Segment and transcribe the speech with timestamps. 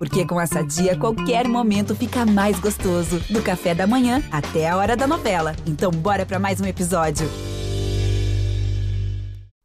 [0.00, 3.20] Porque com essa dia, qualquer momento fica mais gostoso.
[3.28, 5.54] Do café da manhã até a hora da novela.
[5.66, 7.28] Então, bora para mais um episódio.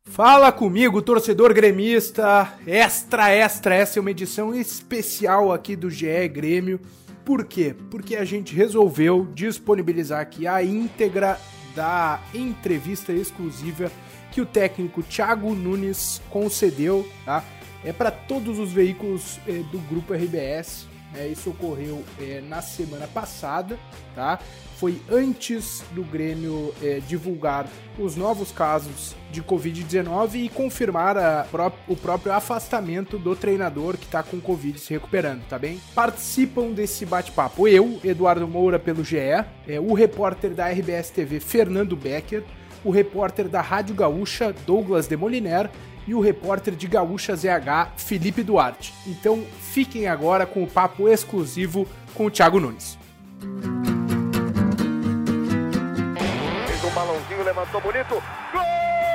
[0.03, 2.53] Fala comigo, torcedor gremista.
[2.67, 3.75] Extra, extra.
[3.75, 6.81] Essa é uma edição especial aqui do GE Grêmio.
[7.23, 7.73] Por quê?
[7.89, 11.39] Porque a gente resolveu disponibilizar aqui a íntegra
[11.73, 13.89] da entrevista exclusiva
[14.33, 17.41] que o técnico Thiago Nunes concedeu, tá?
[17.85, 20.87] É para todos os veículos é, do grupo RBS.
[21.15, 23.79] É, isso ocorreu é, na semana passada,
[24.13, 24.37] tá?
[24.75, 27.65] Foi antes do Grêmio é, divulgar
[27.97, 31.47] os novos casos de Covid-19 e confirmar a,
[31.87, 35.79] o próprio afastamento do treinador que está com Covid se recuperando, tá bem?
[35.93, 39.45] Participam desse bate-papo eu, Eduardo Moura, pelo GE, é,
[39.79, 42.43] o repórter da RBS TV, Fernando Becker,
[42.83, 45.69] o repórter da Rádio Gaúcha, Douglas Demoliner,
[46.07, 48.93] e o repórter de Gaúcha ZH, Felipe Duarte.
[49.07, 52.97] Então fiquem agora com o papo exclusivo com o Thiago Nunes.
[56.67, 58.21] Fez um balãozinho, levantou bonito.
[58.53, 59.14] Gol!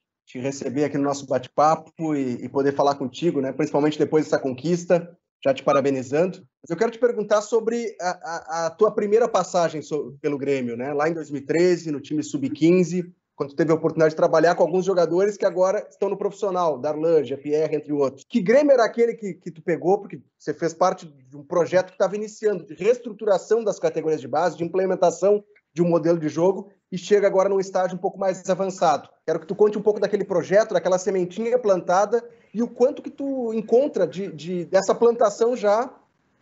[0.25, 3.51] te receber aqui no nosso bate-papo e, e, poder falar contigo, né?
[3.51, 6.37] principalmente depois dessa conquista, já te parabenizando.
[6.61, 9.81] Mas eu quero te perguntar sobre a, a, a tua primeira passagem
[10.21, 10.93] pelo Grêmio, né?
[10.93, 13.11] lá em 2013, no time sub-15,
[13.41, 17.23] quando teve a oportunidade de trabalhar com alguns jogadores que agora estão no profissional, Darlan,
[17.41, 18.23] Pierre, entre outros.
[18.29, 21.87] Que Grêmio era aquele que, que tu pegou, porque você fez parte de um projeto
[21.87, 25.43] que estava iniciando, de reestruturação das categorias de base, de implementação
[25.73, 29.09] de um modelo de jogo e chega agora num estágio um pouco mais avançado.
[29.25, 32.23] Quero que tu conte um pouco daquele projeto, daquela sementinha plantada
[32.53, 35.89] e o quanto que tu encontra de, de dessa plantação já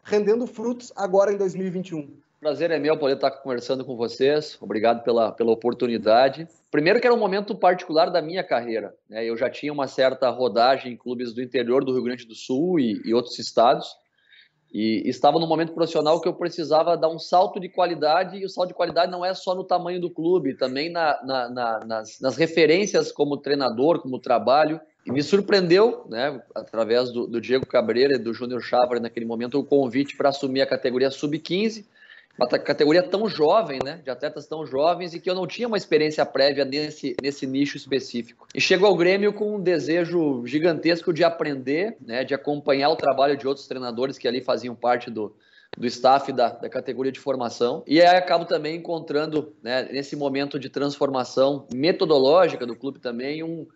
[0.04, 2.10] rendendo frutos agora em 2021.
[2.40, 4.58] Prazer é meu poder estar conversando com vocês.
[4.62, 6.48] Obrigado pela, pela oportunidade.
[6.72, 8.96] Primeiro que era um momento particular da minha carreira.
[9.10, 9.26] Né?
[9.26, 12.80] Eu já tinha uma certa rodagem em clubes do interior do Rio Grande do Sul
[12.80, 13.94] e, e outros estados.
[14.72, 18.50] E estava no momento profissional que eu precisava dar um salto de qualidade, e o
[18.50, 22.20] salto de qualidade não é só no tamanho do clube, também na, na, na, nas,
[22.20, 24.80] nas, referências como treinador, como trabalho.
[25.06, 29.58] E me surpreendeu, né, através do, do Diego Cabreira e do Júnior Chávari, naquele momento,
[29.58, 31.86] o convite para assumir a categoria sub-15
[32.40, 35.78] uma categoria tão jovem, né, de atletas tão jovens e que eu não tinha uma
[35.78, 38.48] experiência prévia nesse, nesse nicho específico.
[38.56, 43.36] E chego ao Grêmio com um desejo gigantesco de aprender, né, de acompanhar o trabalho
[43.36, 45.36] de outros treinadores que ali faziam parte do,
[45.78, 47.84] do staff da, da categoria de formação.
[47.86, 53.68] E aí acabo também encontrando, né, nesse momento de transformação metodológica do clube também, um,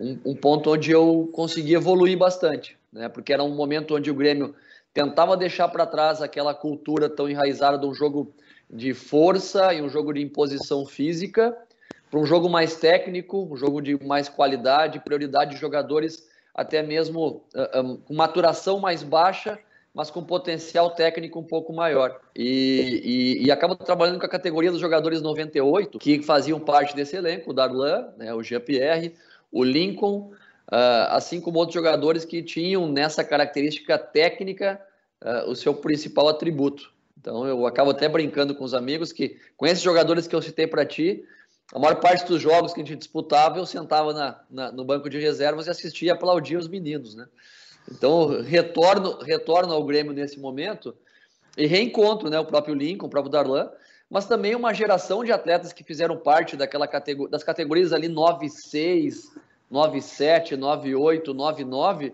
[0.00, 4.14] um, um ponto onde eu consegui evoluir bastante, né, porque era um momento onde o
[4.14, 4.54] Grêmio
[4.92, 8.34] tentava deixar para trás aquela cultura tão enraizada de um jogo
[8.70, 11.56] de força e um jogo de imposição física
[12.10, 17.44] para um jogo mais técnico, um jogo de mais qualidade, prioridade de jogadores até mesmo
[17.54, 19.58] uh, com maturação mais baixa,
[19.94, 22.20] mas com potencial técnico um pouco maior.
[22.34, 27.16] E, e, e acaba trabalhando com a categoria dos jogadores 98, que faziam parte desse
[27.16, 29.14] elenco, o Darlan, né, o Jean-Pierre,
[29.52, 30.32] o Lincoln,
[30.68, 34.80] uh, assim como outros jogadores que tinham nessa característica técnica
[35.22, 36.92] uh, o seu principal atributo.
[37.18, 40.66] Então eu acabo até brincando com os amigos que com esses jogadores que eu citei
[40.66, 41.24] para ti,
[41.72, 45.10] a maior parte dos jogos que a gente disputava eu sentava na, na, no banco
[45.10, 47.26] de reservas e assistia e aplaudia os meninos, né?
[47.90, 50.94] Então retorno retorno ao Grêmio nesse momento
[51.56, 53.68] e reencontro, né, o próprio Lincoln, o próprio Darlan,
[54.08, 59.24] mas também uma geração de atletas que fizeram parte daquela categoria, das categorias ali 9-6,
[59.72, 62.12] 9-7, 9-8, 9-9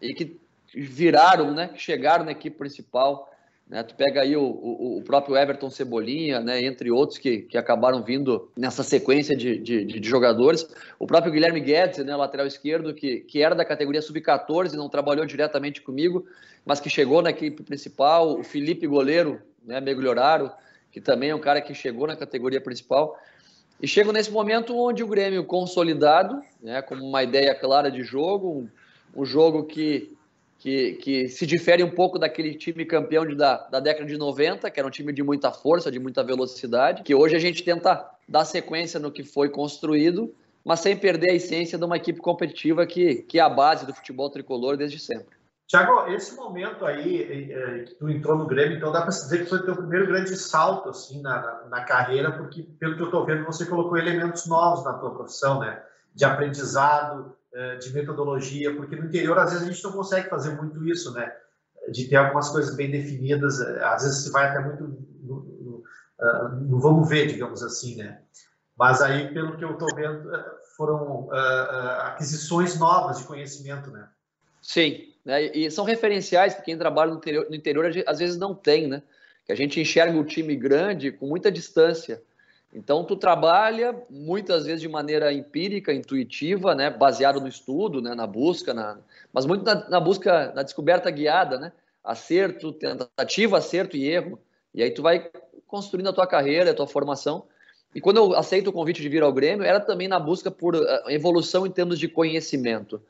[0.00, 0.36] e que
[0.74, 3.30] viraram, né, que chegaram na equipe principal.
[3.68, 3.82] Né?
[3.82, 8.02] Tu pega aí o, o, o, próprio Everton Cebolinha, né, entre outros que, que acabaram
[8.02, 10.68] vindo nessa sequência de, de, de jogadores.
[10.98, 15.24] O próprio Guilherme Guedes, né, lateral esquerdo, que, que era da categoria sub-14, não trabalhou
[15.24, 16.26] diretamente comigo,
[16.64, 18.38] mas que chegou na equipe principal.
[18.38, 20.52] O Felipe Goleiro, né, Meglioraram,
[20.92, 23.18] que também é um cara que chegou na categoria principal.
[23.80, 28.48] E chego nesse momento onde o Grêmio consolidado, né, com uma ideia clara de jogo,
[28.48, 30.12] um, um jogo que
[30.56, 34.70] que, que se difere um pouco daquele time campeão de, da, da década de 90,
[34.70, 38.10] que era um time de muita força, de muita velocidade, que hoje a gente tenta
[38.26, 40.34] dar sequência no que foi construído
[40.64, 43.94] mas sem perder a essência de uma equipe competitiva que, que é a base do
[43.94, 45.36] futebol tricolor desde sempre.
[45.66, 49.58] Tiago, esse momento aí que tu entrou no Grêmio, então dá para dizer que foi
[49.58, 53.44] o teu primeiro grande salto assim na, na, carreira, porque pelo que eu estou vendo
[53.44, 55.82] você colocou elementos novos na tua profissão, né?
[56.14, 60.54] De aprendizado, eh, de metodologia, porque no interior às vezes a gente não consegue fazer
[60.54, 61.32] muito isso, né?
[61.90, 64.82] De ter algumas coisas bem definidas, eh, às vezes se vai até muito
[65.22, 65.84] no, no,
[66.20, 68.20] ah, no vamos ver, digamos assim, né?
[68.76, 73.90] Mas aí, pelo que eu estou vendo, eh, foram uh, uh, aquisições novas de conhecimento,
[73.90, 74.08] né?
[74.60, 75.44] Sim, né?
[75.46, 79.02] E são referenciais que quem trabalha no interior, no interior às vezes não tem, né?
[79.46, 82.22] Que a gente enxerga o time grande com muita distância.
[82.72, 86.90] Então, tu trabalha muitas vezes de maneira empírica, intuitiva, né?
[86.90, 88.14] Baseado no estudo, né?
[88.14, 88.98] Na busca, na...
[89.32, 91.72] mas muito na, na busca, na descoberta guiada, né?
[92.02, 94.38] Acerto, tentativa, acerto e erro.
[94.74, 95.30] E aí tu vai
[95.66, 97.46] construindo a tua carreira, a tua formação.
[97.94, 100.74] E quando eu aceito o convite de vir ao Grêmio, era também na busca por
[100.74, 103.00] eh, evolução em termos de conhecimento.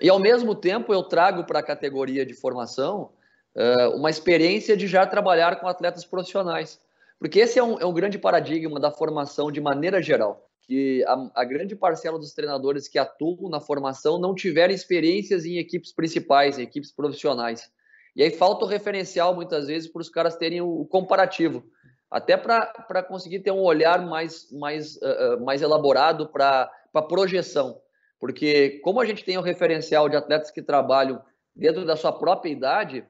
[0.00, 3.10] E ao mesmo tempo eu trago para a categoria de formação
[3.54, 6.80] uh, uma experiência de já trabalhar com atletas profissionais.
[7.18, 10.48] Porque esse é um, é um grande paradigma da formação de maneira geral.
[10.62, 15.58] Que a, a, grande parcela dos treinadores que atuam na formação não tiveram experiências em
[15.58, 17.70] equipes principais, em equipes profissionais.
[18.16, 21.62] E aí falta o referencial, muitas vezes, para os caras terem o, comparativo.
[22.10, 27.80] Até para conseguir ter um olhar mais, mais, uh, mais elaborado para a projeção.
[28.20, 31.22] Porque como a gente tem o referencial de atletas que trabalham
[31.56, 33.04] dentro da sua própria idade,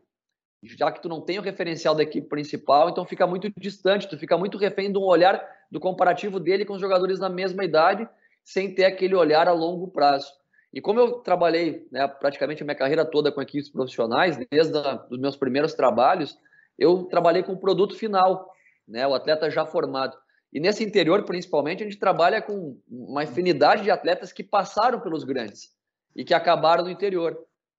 [0.62, 4.16] já que tu não tem o referencial da equipe principal, então fica muito distante, tu
[4.16, 8.08] fica muito refém de um olhar do comparativo dele com os jogadores na mesma idade,
[8.44, 10.32] sem ter aquele olhar a longo prazo.
[10.72, 14.78] E como eu trabalhei né, praticamente a minha carreira toda com equipes profissionais, desde
[15.10, 16.38] os meus primeiros trabalhos,
[16.78, 18.48] eu trabalhei com o produto final,
[18.86, 20.16] né, o atleta já formado.
[20.52, 25.22] E nesse interior, principalmente, a gente trabalha com uma infinidade de atletas que passaram pelos
[25.22, 25.70] grandes
[26.14, 27.38] e que acabaram no interior.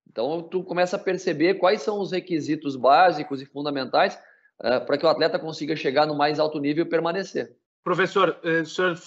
[0.10, 4.18] Então, tu começa a perceber quais são os requisitos básicos e fundamentais
[4.60, 7.56] uh, para que o atleta consiga chegar no mais alto nível e permanecer.
[7.84, 8.98] Professor, eh, o senhor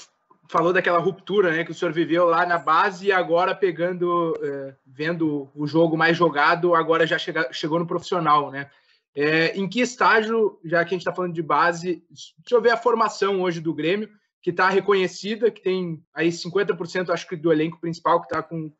[0.48, 4.74] falou daquela ruptura né, que o senhor viveu lá na base e agora pegando, uh,
[4.86, 8.68] vendo o jogo mais jogado, agora já chega, chegou no profissional, né?
[9.16, 12.70] É, em que estágio, já que a gente está falando de base, deixa eu ver
[12.70, 14.08] a formação hoje do Grêmio,
[14.42, 18.70] que está reconhecida, que tem aí 50%, acho que do elenco principal que está com,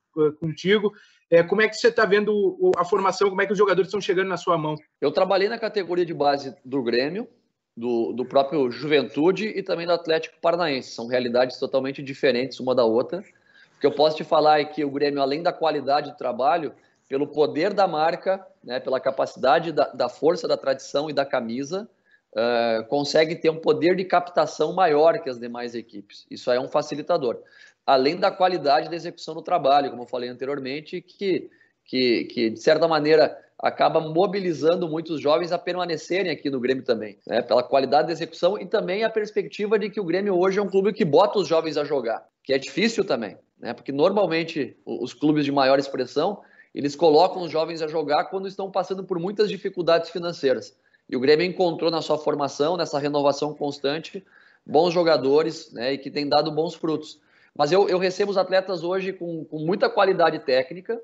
[0.40, 0.92] contigo.
[1.30, 4.00] É, como é que você está vendo a formação, como é que os jogadores estão
[4.00, 4.76] chegando na sua mão?
[5.00, 7.28] Eu trabalhei na categoria de base do Grêmio,
[7.76, 10.92] do, do próprio Juventude e também do Atlético Paranaense.
[10.92, 13.20] São realidades totalmente diferentes uma da outra.
[13.76, 16.72] O que eu posso te falar é que o Grêmio, além da qualidade do trabalho,
[17.08, 21.88] pelo poder da marca, né, pela capacidade da, da força da tradição e da camisa,
[22.32, 26.26] uh, consegue ter um poder de captação maior que as demais equipes.
[26.30, 27.40] Isso é um facilitador.
[27.86, 31.50] Além da qualidade da execução do trabalho, como eu falei anteriormente, que,
[31.84, 37.18] que, que de certa maneira acaba mobilizando muitos jovens a permanecerem aqui no Grêmio também,
[37.26, 37.40] né?
[37.42, 40.68] pela qualidade da execução e também a perspectiva de que o Grêmio hoje é um
[40.68, 43.72] clube que bota os jovens a jogar, que é difícil também, né?
[43.72, 46.42] porque normalmente os clubes de maior expressão
[46.74, 50.76] eles colocam os jovens a jogar quando estão passando por muitas dificuldades financeiras.
[51.08, 54.24] E o Grêmio encontrou na sua formação, nessa renovação constante,
[54.66, 57.20] bons jogadores né, e que tem dado bons frutos.
[57.56, 61.00] Mas eu, eu recebo os atletas hoje com, com muita qualidade técnica.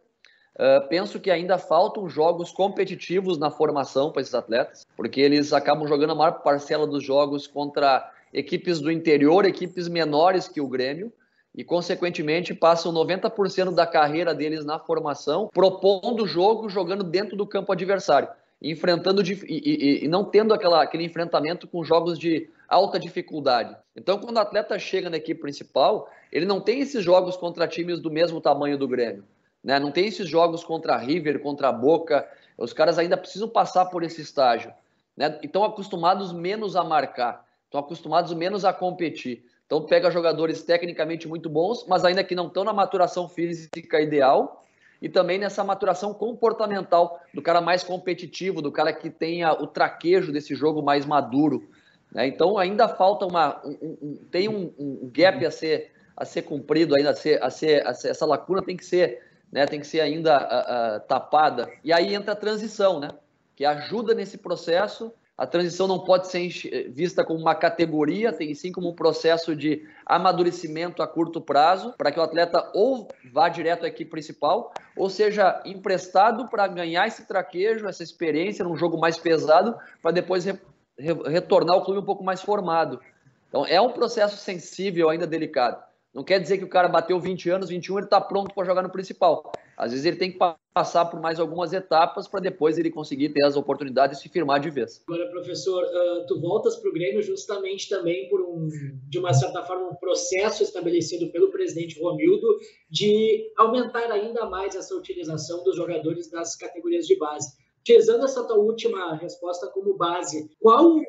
[0.57, 5.87] Uh, penso que ainda faltam jogos competitivos na formação para esses atletas, porque eles acabam
[5.87, 11.13] jogando a maior parcela dos jogos contra equipes do interior, equipes menores que o Grêmio,
[11.55, 17.47] e, consequentemente, passam 90% da carreira deles na formação, propondo o jogo, jogando dentro do
[17.47, 18.29] campo adversário,
[18.63, 23.77] enfrentando e, e, e, não tendo aquela, aquele enfrentamento com jogos de alta dificuldade.
[23.97, 27.99] Então, quando o atleta chega na equipe principal, ele não tem esses jogos contra times
[28.01, 29.25] do mesmo tamanho do Grêmio.
[29.63, 29.79] Né?
[29.79, 32.29] Não tem esses jogos contra River, contra Boca.
[32.57, 34.73] Os caras ainda precisam passar por esse estágio.
[35.17, 35.39] Né?
[35.43, 39.45] E estão acostumados menos a marcar, estão acostumados menos a competir.
[39.71, 44.65] Então pega jogadores tecnicamente muito bons, mas ainda que não estão na maturação física ideal
[45.01, 50.33] e também nessa maturação comportamental do cara mais competitivo, do cara que tenha o traquejo
[50.33, 51.71] desse jogo mais maduro.
[52.11, 52.27] Né?
[52.27, 56.97] Então ainda falta uma, um, um, tem um, um, gap a ser a ser cumprido
[56.97, 59.23] ainda a ser, a ser, a ser essa lacuna tem que ser
[59.53, 61.71] né, tem que ser ainda uh, uh, tapada.
[61.85, 63.11] E aí entra a transição, né,
[63.55, 66.51] que ajuda nesse processo a transição não pode ser
[66.91, 72.13] vista como uma categoria, tem sim como um processo de amadurecimento a curto prazo, para
[72.13, 77.25] que o atleta ou vá direto à equipe principal, ou seja emprestado para ganhar esse
[77.27, 80.59] traquejo, essa experiência num jogo mais pesado, para depois re
[80.99, 83.01] re retornar ao clube um pouco mais formado.
[83.49, 85.83] Então é um processo sensível, ainda delicado.
[86.13, 88.83] Não quer dizer que o cara bateu 20 anos, 21, ele está pronto para jogar
[88.83, 89.53] no principal.
[89.77, 90.39] Às vezes ele tem que
[90.75, 94.61] passar por mais algumas etapas para depois ele conseguir ter as oportunidades e se firmar
[94.61, 95.03] de vez.
[95.07, 98.69] Agora, professor, uh, tu voltas para o Grêmio justamente também por um,
[99.09, 102.59] de uma certa forma, um processo estabelecido pelo presidente Romildo
[102.91, 107.57] de aumentar ainda mais essa utilização dos jogadores das categorias de base.
[107.81, 111.03] Utilizando essa tua última resposta como base, qual o,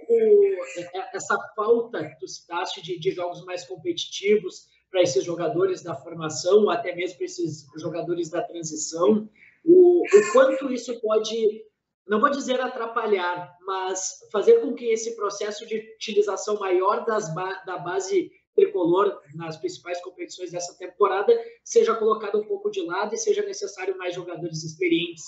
[1.14, 6.64] essa falta que tu citaste de, de jogos mais competitivos, para esses jogadores da formação,
[6.64, 9.28] ou até mesmo para esses jogadores da transição,
[9.64, 11.64] o, o quanto isso pode,
[12.06, 17.34] não vou dizer atrapalhar, mas fazer com que esse processo de utilização maior das
[17.66, 21.34] da base tricolor nas principais competições dessa temporada
[21.64, 25.24] seja colocado um pouco de lado e seja necessário mais jogadores experientes.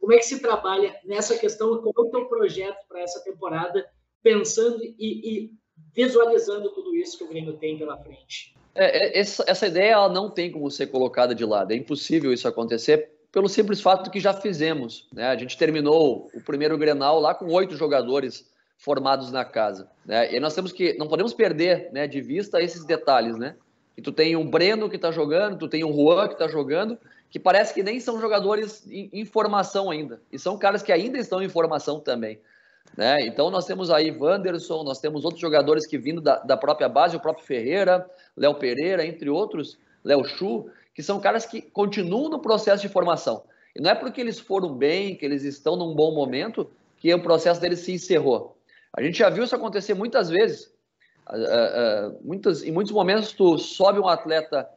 [0.00, 1.80] Como é que se trabalha nessa questão?
[1.80, 3.88] Qual é o teu projeto para essa temporada,
[4.22, 5.50] pensando e, e
[5.94, 8.54] visualizando tudo isso que o Grêmio tem pela frente?
[8.74, 11.72] É, é, essa, essa ideia ela não tem como ser colocada de lado.
[11.72, 15.08] É impossível isso acontecer pelo simples fato que já fizemos.
[15.12, 15.26] Né?
[15.26, 19.88] A gente terminou o primeiro Grenal lá com oito jogadores formados na casa.
[20.04, 20.34] Né?
[20.34, 23.56] E nós temos que, não podemos perder né, de vista esses detalhes, né?
[23.94, 26.98] Que tu tem um Breno que está jogando, tu tem um Juan que está jogando,
[27.30, 30.20] que parece que nem são jogadores em, em formação ainda.
[30.32, 32.40] E são caras que ainda estão em formação também.
[32.96, 33.26] Né?
[33.26, 37.16] Então nós temos aí Wanderson, nós temos outros jogadores que vindo da, da própria base,
[37.16, 42.38] o próprio Ferreira, Léo Pereira, entre outros, Léo Chu, que são caras que continuam no
[42.38, 43.42] processo de formação.
[43.74, 47.20] E não é porque eles foram bem, que eles estão num bom momento, que o
[47.20, 48.56] processo deles se encerrou.
[48.92, 50.72] A gente já viu isso acontecer muitas vezes.
[51.28, 54.68] Uh, uh, muitas, em muitos momentos, tu sobe um atleta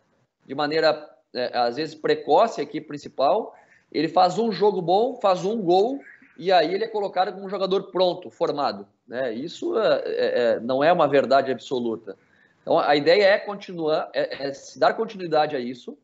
[0.46, 0.94] de maneira,
[1.36, 3.56] uh, às vezes, precoce aqui, principal,
[3.92, 6.00] ele faz um jogo bom, faz um gol,
[6.38, 8.88] e aí ele é colocado como um jogador pronto, formado.
[9.08, 9.34] Né?
[9.34, 12.16] Isso é, é, é, não é uma verdade absoluta.
[12.62, 15.98] Então a ideia é continuar, é, é dar continuidade a isso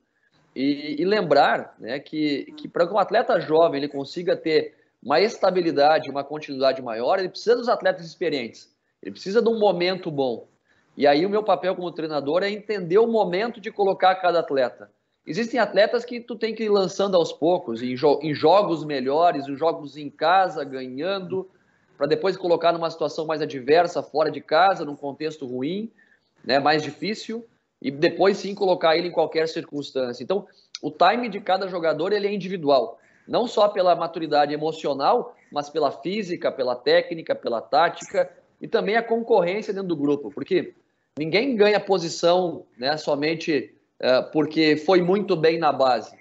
[0.55, 5.19] e, e lembrar né, que, que para que um atleta jovem ele consiga ter uma
[5.19, 8.73] estabilidade, uma continuidade maior, ele precisa dos atletas experientes.
[9.01, 10.47] Ele precisa de um momento bom.
[10.95, 14.89] E aí o meu papel como treinador é entender o momento de colocar cada atleta.
[15.25, 19.47] Existem atletas que tu tem que ir lançando aos poucos, em, jo em jogos melhores,
[19.47, 21.49] em jogos em casa, ganhando,
[21.97, 25.89] para depois colocar numa situação mais adversa, fora de casa, num contexto ruim,
[26.43, 27.45] né, mais difícil,
[27.81, 30.23] e depois sim colocar ele em qualquer circunstância.
[30.23, 30.45] Então,
[30.81, 35.91] o time de cada jogador ele é individual, não só pela maturidade emocional, mas pela
[35.91, 40.73] física, pela técnica, pela tática e também a concorrência dentro do grupo, porque
[41.17, 43.73] ninguém ganha posição né, somente
[44.31, 46.17] porque foi muito bem na base.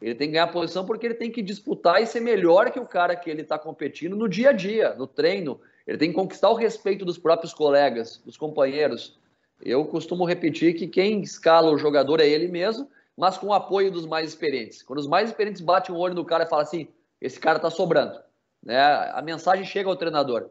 [0.00, 2.86] Ele tem que ganhar posição porque ele tem que disputar e ser melhor que o
[2.86, 5.60] cara que ele está competindo no dia a dia, no treino.
[5.86, 9.18] Ele tem que conquistar o respeito dos próprios colegas, dos companheiros.
[9.60, 13.90] Eu costumo repetir que quem escala o jogador é ele mesmo, mas com o apoio
[13.90, 14.82] dos mais experientes.
[14.82, 16.86] Quando os mais experientes batem o olho no cara e falam assim:
[17.20, 18.20] esse cara está sobrando.
[18.62, 18.78] Né?
[18.78, 20.50] A mensagem chega ao treinador.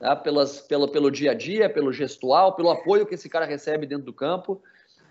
[0.00, 0.14] Né?
[0.16, 4.06] Pelas, pelo, pelo dia a dia, pelo gestual, pelo apoio que esse cara recebe dentro
[4.06, 4.60] do campo.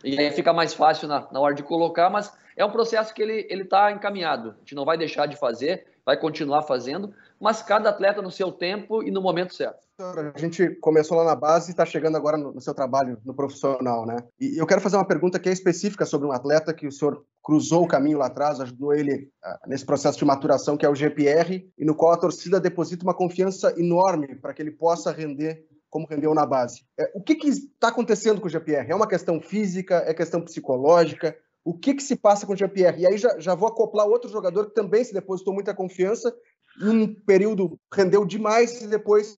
[0.04, 3.22] E aí fica mais fácil na, na hora de colocar, mas é um processo que
[3.22, 4.50] ele está encaminhado.
[4.50, 8.52] A gente não vai deixar de fazer, vai continuar fazendo, mas cada atleta no seu
[8.52, 9.88] tempo e no momento certo.
[10.36, 13.34] A gente começou lá na base e está chegando agora no, no, seu trabalho no
[13.34, 14.18] profissional, né?
[14.40, 17.24] E eu quero fazer uma pergunta que é específica sobre um atleta que o senhor
[17.42, 20.94] cruzou o caminho lá atrás, ajudou ele uh, nesse processo de maturação, que é o
[20.94, 25.66] GPR, e no qual a torcida deposita uma confiança enorme para que ele possa render
[25.90, 26.86] como rendeu na base.
[27.00, 28.90] É, o que está acontecendo com o GPR?
[28.90, 30.04] É uma questão física?
[30.06, 31.38] É questão psicológica?
[31.64, 33.00] O que, que se passa com o GPR?
[33.00, 36.34] E aí já, já vou acoplar outro jogador que também se depositou muita confiança,
[36.82, 39.36] um período rendeu demais e depois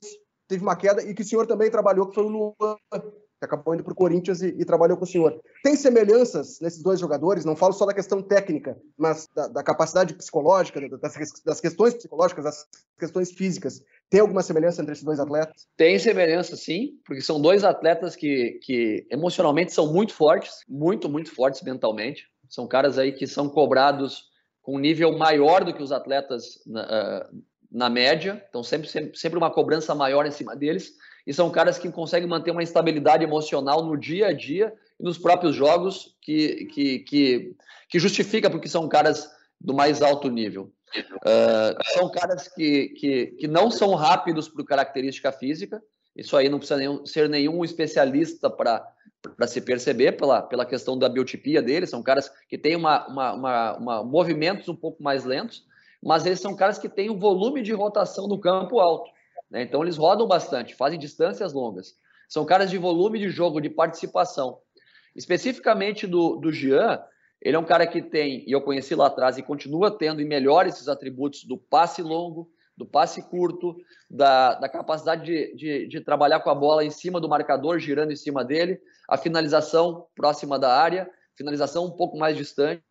[0.47, 2.75] teve uma queda, e que o senhor também trabalhou, que foi o Luan,
[3.39, 5.39] que acabou indo para o Corinthians e, e, trabalhou com o senhor.
[5.63, 7.45] Tem semelhanças nesses dois jogadores?
[7.45, 11.13] Não falo só da questão técnica, mas da, da capacidade psicológica, das,
[11.45, 13.81] das, questões psicológicas, das questões físicas.
[14.09, 15.67] Tem alguma semelhança entre esses dois atletas?
[15.77, 21.33] Tem semelhança, sim, porque são dois atletas que, que emocionalmente são muito fortes, muito, muito
[21.33, 22.27] fortes mentalmente.
[22.49, 24.29] São caras aí que são cobrados
[24.63, 27.29] com um nível maior do que os atletas na,
[27.71, 30.93] na média, então sempre, sempre, sempre uma cobrança maior em cima deles
[31.25, 35.17] e são caras que conseguem manter uma estabilidade emocional no dia a dia e nos
[35.17, 37.55] próprios jogos que, que, que,
[37.87, 39.29] que justifica porque são caras
[39.61, 40.71] do mais alto nível.
[40.97, 45.81] Uh, são caras que, que, que não são rápidos por característica física,
[46.15, 48.93] isso aí não precisa nenhum, ser nenhum especialista para
[49.47, 53.77] se perceber pela, pela questão da biotipia deles, são caras que têm uma, uma, uma,
[53.77, 55.65] uma, movimentos um pouco mais lentos,
[56.01, 59.11] mas eles são caras que têm um volume de rotação no campo alto.
[59.49, 59.63] Né?
[59.63, 61.95] Então eles rodam bastante, fazem distâncias longas.
[62.27, 64.59] São caras de volume de jogo, de participação.
[65.15, 67.01] Especificamente do, do Jean,
[67.41, 70.25] ele é um cara que tem, e eu conheci lá atrás, e continua tendo e
[70.25, 73.75] melhora esses atributos do passe longo, do passe curto,
[74.09, 78.11] da, da capacidade de, de, de, trabalhar com a bola em cima do marcador, girando
[78.11, 82.81] em cima dele, a finalização próxima da área, finalização um pouco mais distante.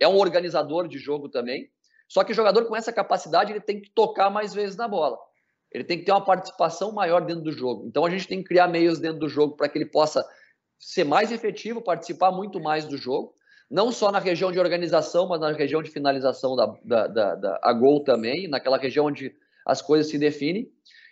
[0.00, 1.70] É um organizador de jogo também.
[2.08, 5.18] Só que o jogador com essa capacidade ele tem que tocar mais vezes na bola.
[5.72, 7.86] Ele tem que ter uma participação maior dentro do jogo.
[7.86, 10.24] Então a gente tem que criar meios dentro do jogo para que ele possa
[10.78, 13.34] ser mais efetivo, participar muito mais do jogo,
[13.70, 17.60] não só na região de organização, mas na região de finalização da, da, da, da
[17.62, 20.70] a gol também, naquela região onde as coisas se definem,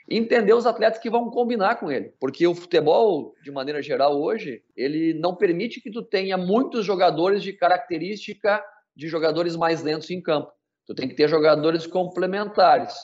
[0.08, 4.20] e entender os atletas que vão combinar com ele, porque o futebol, de maneira geral,
[4.20, 8.62] hoje, ele não permite que tu tenha muitos jogadores de característica
[8.94, 10.52] de jogadores mais lentos em campo.
[10.86, 12.94] Tu tem que ter jogadores complementares.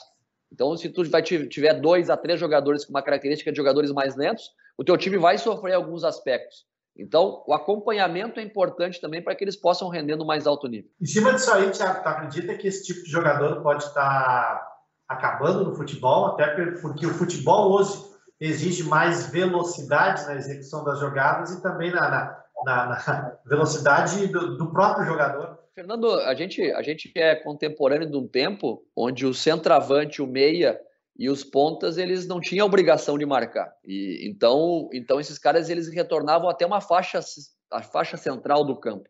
[0.53, 4.15] Então, se tu vai tiver dois a três jogadores com uma característica de jogadores mais
[4.15, 6.65] lentos, o teu time vai sofrer alguns aspectos.
[6.97, 10.89] Então, o acompanhamento é importante também para que eles possam render no mais alto nível.
[11.01, 14.67] Em cima disso aí, Thiago, tu acredita que esse tipo de jogador pode estar
[15.07, 16.27] acabando no futebol?
[16.27, 16.47] Até
[16.81, 22.43] porque o futebol hoje exige mais velocidade na execução das jogadas e também na, na,
[22.65, 25.59] na, na velocidade do, do, próprio jogador.
[25.75, 30.79] Fernando, a gente, a gente é contemporâneo de um tempo onde o centroavante, o meia,
[31.17, 33.71] e os pontas eles não tinham obrigação de marcar.
[33.85, 37.19] E então, então esses caras eles retornavam até uma faixa
[37.71, 39.09] a faixa central do campo.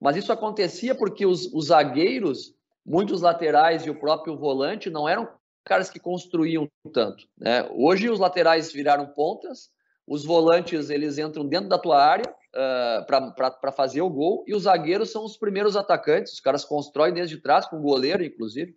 [0.00, 5.28] Mas isso acontecia porque os, os zagueiros, muitos laterais e o próprio volante não eram
[5.64, 7.24] caras que construíam tanto.
[7.38, 7.68] Né?
[7.72, 9.70] Hoje os laterais viraram pontas,
[10.06, 14.64] os volantes eles entram dentro da tua área uh, para fazer o gol e os
[14.64, 16.32] zagueiros são os primeiros atacantes.
[16.32, 18.74] Os caras constroem desde trás com o goleiro, inclusive.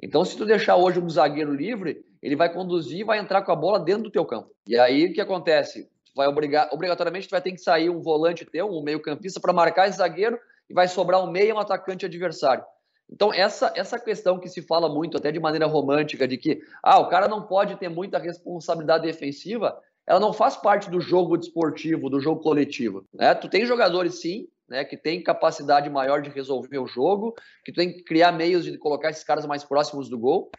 [0.00, 3.52] Então, se tu deixar hoje um zagueiro livre, ele vai conduzir e vai entrar com
[3.52, 4.50] a bola dentro do teu campo.
[4.66, 5.84] E aí o que acontece?
[6.04, 9.52] Tu vai obrigar, obrigatoriamente tu vai ter que sair um volante teu, um meio-campista para
[9.52, 12.64] marcar esse zagueiro e vai sobrar um meio um atacante adversário.
[13.10, 16.98] Então, essa, essa questão que se fala muito, até de maneira romântica, de que ah,
[16.98, 22.08] o cara não pode ter muita responsabilidade defensiva, ela não faz parte do jogo desportivo,
[22.08, 23.04] do jogo coletivo.
[23.12, 23.34] Né?
[23.34, 27.76] Tu tem jogadores, sim, né, que tem capacidade maior de resolver o jogo, que tu
[27.76, 30.50] tem que criar meios de colocar esses caras mais próximos do gol,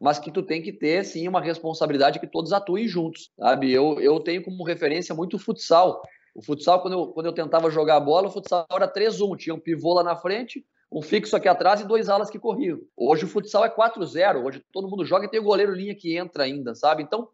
[0.00, 3.70] mas que tu tem que ter, sim, uma responsabilidade que todos atuem juntos, sabe?
[3.70, 6.00] Eu, eu tenho como referência muito o futsal.
[6.34, 9.54] O futsal, quando eu, quando eu tentava jogar a bola, o futsal era 3-1, tinha
[9.54, 12.80] um pivô lá na frente, um fixo aqui atrás e dois alas que corriam.
[12.96, 16.16] Hoje o futsal é 4-0, hoje todo mundo joga e tem o goleiro linha que
[16.16, 17.02] entra ainda, sabe?
[17.02, 17.28] Então,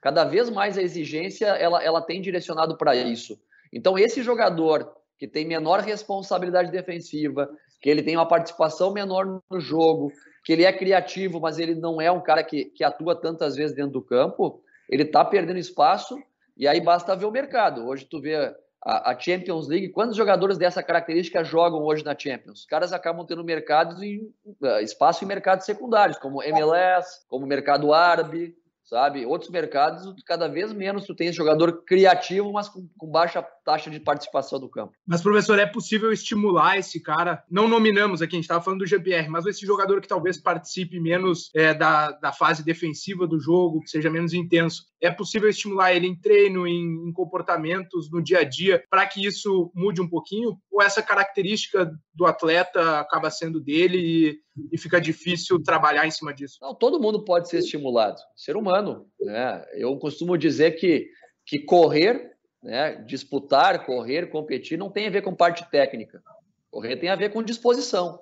[0.00, 3.38] cada vez mais a exigência, ela, ela tem direcionado para isso.
[3.70, 7.48] Então, esse jogador que tem menor responsabilidade defensiva,
[7.80, 10.10] que ele tem uma participação menor no jogo,
[10.44, 13.74] que ele é criativo, mas ele não é um cara que, que atua tantas vezes
[13.74, 16.16] dentro do campo, ele está perdendo espaço
[16.56, 17.86] e aí basta ver o mercado.
[17.86, 18.36] Hoje tu vê
[18.84, 22.60] a, a, Champions League, quantos jogadores dessa característica jogam hoje na Champions?
[22.60, 27.92] Os caras acabam tendo mercados em, uh, espaço em mercados secundários, como MLS, como mercado
[27.94, 29.24] árabe, sabe?
[29.24, 33.90] Outros mercados, cada vez menos tu tem esse jogador criativo, mas com, com, baixa taxa
[33.90, 34.92] de participação do campo.
[35.06, 37.42] Mas, professor, é possível estimular esse cara?
[37.50, 41.00] Não nominamos aqui, a gente estava falando do GPR, mas esse jogador que talvez participe
[41.00, 45.92] menos é, da, da fase defensiva do jogo, que seja menos intenso, é possível estimular
[45.92, 50.08] ele em treino, em, em comportamentos, no dia a dia, para que isso mude um
[50.08, 50.58] pouquinho?
[50.70, 54.38] Ou essa característica do atleta acaba sendo dele e,
[54.70, 56.58] e fica difícil trabalhar em cima disso?
[56.62, 59.06] Não, todo mundo pode ser estimulado, ser humano.
[59.20, 59.64] Né?
[59.74, 61.08] Eu costumo dizer que,
[61.44, 66.22] que correr, né, disputar, correr, competir, não tem a ver com parte técnica.
[66.70, 68.20] Correr tem a ver com disposição.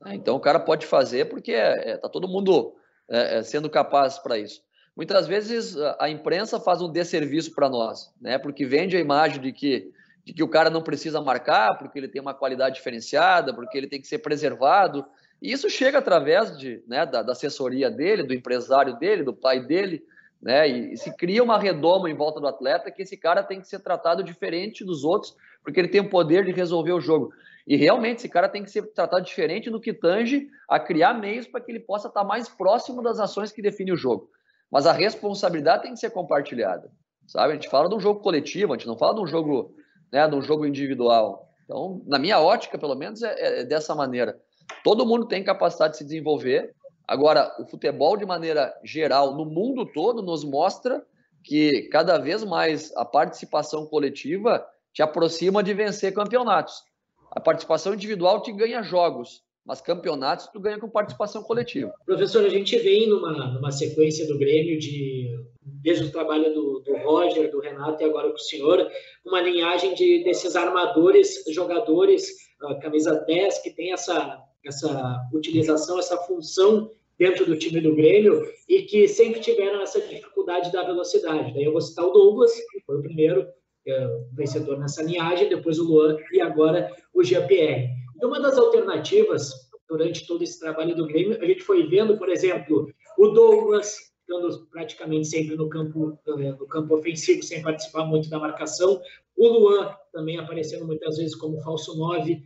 [0.00, 0.14] Né?
[0.14, 2.74] Então o cara pode fazer porque está é, tá todo mundo
[3.08, 4.62] é, é, sendo capaz para isso.
[4.96, 8.38] Muitas vezes a imprensa faz um desserviço para nós, né?
[8.38, 9.90] Porque vende a imagem de que,
[10.24, 13.88] de que o cara não precisa marcar, porque ele tem uma qualidade diferenciada, porque ele
[13.88, 15.04] tem que ser preservado.
[15.44, 19.60] E isso chega através de, né, da, da assessoria dele, do empresário dele, do pai
[19.60, 20.02] dele,
[20.40, 20.66] né?
[20.66, 23.68] E, e, se cria uma redoma em volta do atleta que esse cara tem que
[23.68, 27.30] ser tratado diferente dos outros, porque ele tem o poder de resolver o jogo.
[27.66, 31.46] E realmente esse cara tem que ser tratado diferente no que tange a criar meios
[31.46, 34.30] para que ele possa estar mais próximo das ações que definem o jogo.
[34.70, 36.90] Mas a responsabilidade tem que ser compartilhada,
[37.26, 37.52] sabe?
[37.52, 39.76] A gente fala de um jogo coletivo, a gente não fala de um jogo,
[40.10, 41.50] né, de um jogo individual.
[41.64, 44.40] Então, na minha ótica, pelo menos, é, é dessa maneira.
[44.84, 46.74] Todo mundo tem capacidade de se desenvolver.
[47.08, 51.02] Agora, o futebol, de maneira geral, no mundo todo, nos mostra
[51.42, 56.82] que cada vez mais a participação coletiva te aproxima de vencer campeonatos.
[57.30, 61.92] A participação individual te ganha jogos, mas campeonatos tu ganha com participação coletiva.
[62.04, 65.30] Professor, a gente vem numa, numa sequência do Grêmio de
[65.64, 68.86] desde o trabalho do, do Roger, do Renato e agora com o senhor,
[69.24, 72.28] uma linhagem de, desses armadores, jogadores,
[72.62, 78.42] uh, camisa 10, que tem essa, essa utilização, essa função dentro do time do Grêmio
[78.68, 81.54] e que sempre tiveram essa dificuldade da velocidade.
[81.54, 83.46] Daí eu vou citar o Douglas, que foi o primeiro
[83.86, 87.90] é, vencedor nessa linhagem, depois o Luan e agora o Jean-Pierre.
[88.16, 89.52] Então, uma das alternativas
[89.88, 94.66] durante todo esse trabalho do Grêmio, a gente foi vendo, por exemplo, o Douglas estando
[94.70, 99.00] praticamente sempre no campo, é, no campo ofensivo, sem participar muito da marcação,
[99.36, 102.42] o Luan também aparecendo muitas vezes como falso 9,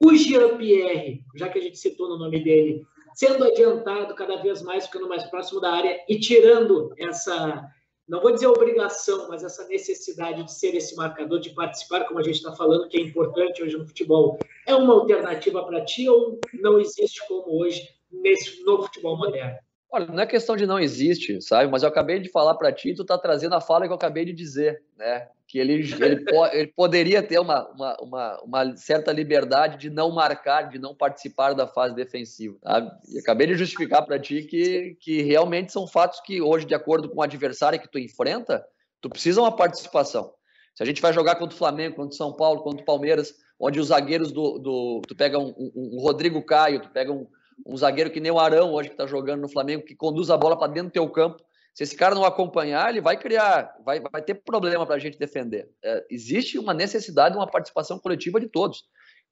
[0.00, 4.86] o Jean-Pierre, já que a gente citou no nome dele, sendo adiantado cada vez mais,
[4.86, 7.68] ficando mais próximo da área e tirando essa,
[8.08, 12.22] não vou dizer obrigação, mas essa necessidade de ser esse marcador, de participar, como a
[12.22, 16.40] gente está falando, que é importante hoje no futebol, é uma alternativa para ti ou
[16.54, 19.58] não existe como hoje nesse novo futebol moderno?
[19.92, 21.68] Olha, não é questão de não existe, sabe?
[21.70, 24.24] Mas eu acabei de falar para ti, tu tá trazendo a fala que eu acabei
[24.24, 25.28] de dizer, né?
[25.48, 30.12] Que ele, ele, po ele poderia ter uma, uma, uma, uma, certa liberdade de não
[30.12, 32.56] marcar, de não participar da fase defensiva.
[32.62, 32.90] Sabe?
[33.08, 37.08] E acabei de justificar para ti que, que realmente são fatos que hoje, de acordo
[37.08, 38.64] com o adversário que tu enfrenta,
[39.00, 40.32] tu precisa uma participação.
[40.76, 43.34] Se a gente vai jogar contra o Flamengo, contra o São Paulo, contra o Palmeiras,
[43.58, 44.58] onde os zagueiros do.
[44.58, 47.26] do tu pega um, um, um Rodrigo Caio, tu pega um,
[47.66, 50.36] um zagueiro que nem o Arão hoje que está jogando no Flamengo, que conduz a
[50.36, 51.42] bola para dentro do teu campo.
[51.74, 55.18] Se esse cara não acompanhar, ele vai criar, vai, vai ter problema para a gente
[55.18, 55.70] defender.
[55.82, 58.84] É, existe uma necessidade de uma participação coletiva de todos.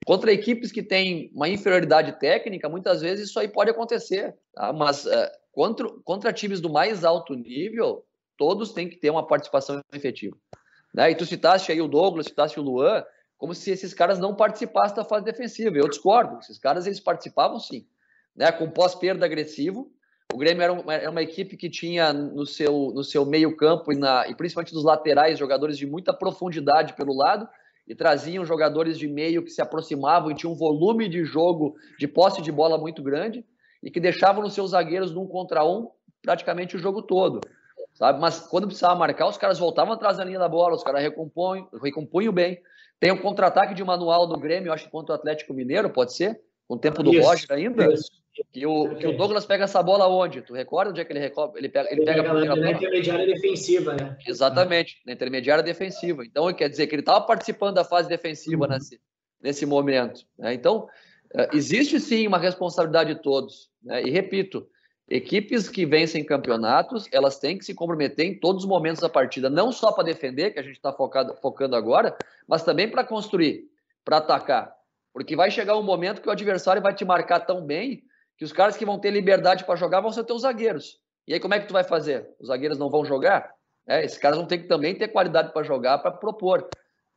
[0.06, 4.36] Contra equipes que têm uma inferioridade técnica, muitas vezes isso aí pode acontecer.
[4.54, 4.72] Tá?
[4.72, 8.04] Mas é, contra, contra times do mais alto nível,
[8.36, 10.36] todos têm que ter uma participação efetiva.
[10.94, 11.10] Né?
[11.10, 13.04] E tu citaste aí o Douglas, citaste o Luan,
[13.36, 15.76] como se esses caras não participassem da fase defensiva.
[15.76, 16.38] Eu discordo.
[16.38, 17.84] Esses caras eles participavam sim
[18.38, 19.90] né, com pós-perda agressivo.
[20.32, 23.96] O Grêmio era uma, era uma, equipe que tinha no seu, no seu meio-campo e,
[23.96, 27.48] na, e principalmente nos laterais jogadores de muita profundidade pelo lado
[27.86, 32.06] e traziam jogadores de meio que se aproximavam e tinham um volume de jogo, de
[32.06, 33.44] posse de bola muito grande
[33.82, 35.90] e que deixavam os seus zagueiros num contra um
[36.22, 37.40] praticamente o jogo todo.
[37.94, 38.20] Sabe?
[38.20, 41.68] Mas quando precisava marcar, os caras voltavam atrás da linha da bola, os caras recompunham,
[41.82, 42.60] recompunham bem.
[43.00, 46.40] Tem um contra-ataque de manual do Grêmio, acho que contra o Atlético Mineiro, pode ser?
[46.68, 47.92] Com o tempo do isso, Roger ainda?
[47.92, 48.12] Isso.
[48.52, 50.42] Que o, que o Douglas pega essa bola onde?
[50.42, 51.58] Tu recorda onde é que ele, recorda?
[51.58, 51.90] ele pega?
[51.90, 54.16] Ele, ele pega, pega na, na intermediária defensiva, né?
[54.24, 56.24] Exatamente, na intermediária defensiva.
[56.24, 58.70] Então, quer dizer que ele estava participando da fase defensiva uhum.
[58.70, 59.00] nesse,
[59.40, 60.24] nesse momento.
[60.38, 60.54] Né?
[60.54, 60.86] Então,
[61.34, 63.70] eh, existe sim uma responsabilidade de todos.
[63.82, 64.02] Né?
[64.02, 64.68] E repito,
[65.08, 69.50] equipes que vencem campeonatos, elas têm que se comprometer em todos os momentos da partida,
[69.50, 73.64] não só para defender, que a gente está focando agora, mas também para construir,
[74.04, 74.77] para atacar.
[75.18, 78.04] Porque vai chegar um momento que o adversário vai te marcar tão bem
[78.36, 81.00] que os caras que vão ter liberdade para jogar vão ser teus zagueiros.
[81.26, 82.30] E aí como é que tu vai fazer?
[82.38, 83.50] Os zagueiros não vão jogar?
[83.88, 86.68] É, esses caras vão ter que também ter qualidade para jogar, para propor.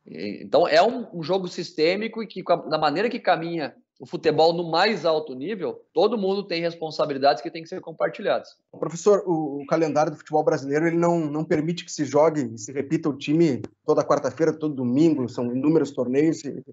[0.04, 4.68] Então é um, um, jogo sistêmico e que da maneira que caminha o futebol no
[4.68, 8.56] mais alto nível, todo mundo tem responsabilidades que têm que ser compartilhadas.
[8.80, 12.58] Professor, o, o calendário do futebol brasileiro ele não, não permite que se jogue e
[12.58, 16.42] se repita o time toda quarta-feira, todo domingo, são inúmeros torneios.
[16.42, 16.64] E,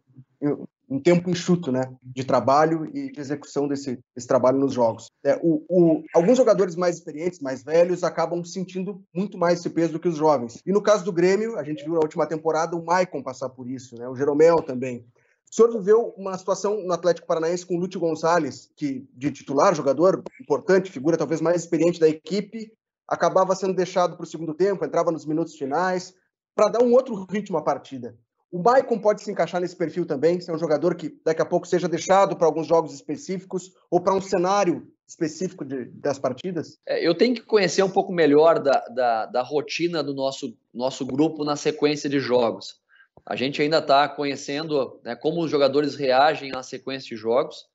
[0.89, 5.11] um tempo enxuto, né, de trabalho e de execução desse, desse trabalho nos jogos.
[5.23, 9.93] É, o, o, alguns jogadores mais experientes, mais velhos, acabam sentindo muito mais esse peso
[9.93, 10.61] do que os jovens.
[10.65, 13.69] E no caso do Grêmio, a gente viu na última temporada o Maicon passar por
[13.69, 15.05] isso, né, o Jeromel também.
[15.51, 19.73] O senhor viveu uma situação no Atlético Paranaense com o Lúcio Gonçalves, que de titular,
[19.73, 22.71] jogador importante, figura talvez mais experiente da equipe,
[23.07, 26.13] acabava sendo deixado para o segundo tempo, entrava nos minutos finais,
[26.55, 28.15] para dar um outro ritmo à partida.
[28.51, 31.67] O Maicon pode se encaixar nesse perfil também, ser um jogador que daqui a pouco
[31.67, 36.79] seja deixado para alguns jogos específicos ou para um cenário específico de, das partidas?
[36.85, 41.05] É, eu tenho que conhecer um pouco melhor da, da, da, rotina do nosso, nosso
[41.05, 42.79] grupo na sequência de jogos.
[43.25, 47.67] A gente ainda está conhecendo né, como os jogadores reagem na sequência de jogos.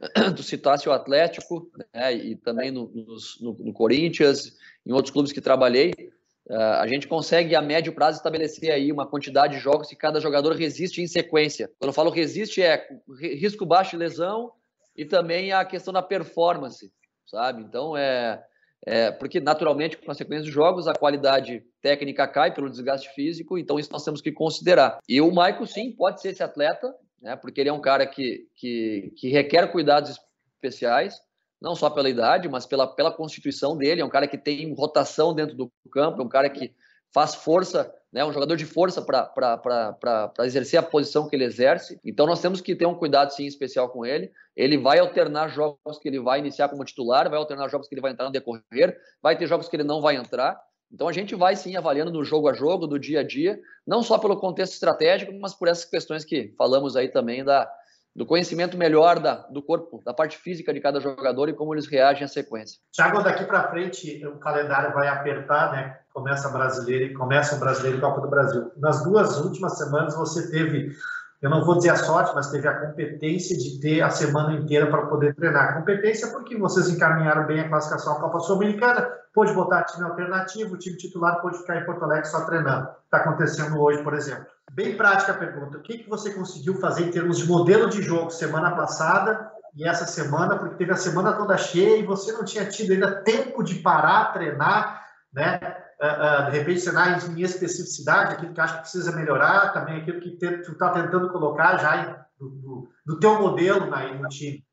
[0.36, 2.90] Tu citasse o Atlético né, e também no,
[3.40, 4.56] no, no Corinthians,
[4.86, 5.92] em outros clubes que trabalhei.
[6.48, 10.20] Uh, a gente consegue, a médio prazo, estabelecer aí uma quantidade de jogos que cada
[10.20, 11.70] jogador resiste em sequência.
[11.78, 14.52] Quando eu falo resiste, é risco baixo de lesão
[14.94, 16.92] e também a questão da performance,
[17.26, 17.62] sabe?
[17.62, 18.44] Então, é,
[18.84, 23.56] é porque naturalmente, com a sequência de jogos, a qualidade técnica cai pelo desgaste físico,
[23.56, 24.98] então isso nós temos que considerar.
[25.08, 27.36] E o Maico, sim, pode ser esse atleta, né?
[27.36, 30.20] porque ele é um cara que, que, que requer cuidados
[30.56, 31.18] especiais,
[31.64, 34.02] não só pela idade, mas pela, pela constituição dele.
[34.02, 36.74] É um cara que tem rotação dentro do campo, é um cara que
[37.12, 41.98] faz força, né, um jogador de força para exercer a posição que ele exerce.
[42.04, 44.30] Então nós temos que ter um cuidado sim especial com ele.
[44.54, 48.02] Ele vai alternar jogos que ele vai iniciar como titular, vai alternar jogos que ele
[48.02, 50.60] vai entrar no decorrer, vai ter jogos que ele não vai entrar.
[50.92, 54.02] Então a gente vai sim avaliando no jogo a jogo, do dia a dia, não
[54.02, 57.68] só pelo contexto estratégico, mas por essas questões que falamos aí também da,
[58.14, 61.86] do conhecimento melhor da, do corpo, da parte física de cada jogador e como eles
[61.86, 62.78] reagem à sequência.
[62.92, 65.98] Thiago, daqui para frente o calendário vai apertar, né?
[66.12, 68.70] Começa brasileiro e começa o brasileiro e Copa do Brasil.
[68.76, 70.94] Nas duas últimas semanas você teve
[71.44, 74.86] eu não vou dizer a sorte, mas teve a competência de ter a semana inteira
[74.86, 75.74] para poder treinar.
[75.74, 80.78] Competência porque vocês encaminharam bem a classificação à Copa Sul-Americana, pôde botar time alternativo, o
[80.78, 82.88] time titular pôde ficar em Porto Alegre só treinando.
[83.04, 84.46] Está acontecendo hoje, por exemplo.
[84.74, 88.02] Bem prática a pergunta: o que, que você conseguiu fazer em termos de modelo de
[88.02, 92.44] jogo semana passada e essa semana, porque teve a semana toda cheia e você não
[92.44, 95.60] tinha tido ainda tempo de parar, treinar, né?
[96.00, 100.36] uh, de repente, cenário em especificidade, aquilo que acha que precisa melhorar, também aquilo que
[100.36, 104.64] tu está tentando colocar já do, do, do teu modelo na, no time.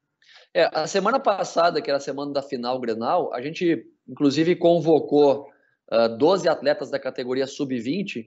[0.54, 5.48] É, a semana passada, que era a semana da final Grenal, a gente, inclusive, convocou
[5.92, 8.26] uh, 12 atletas da categoria sub-20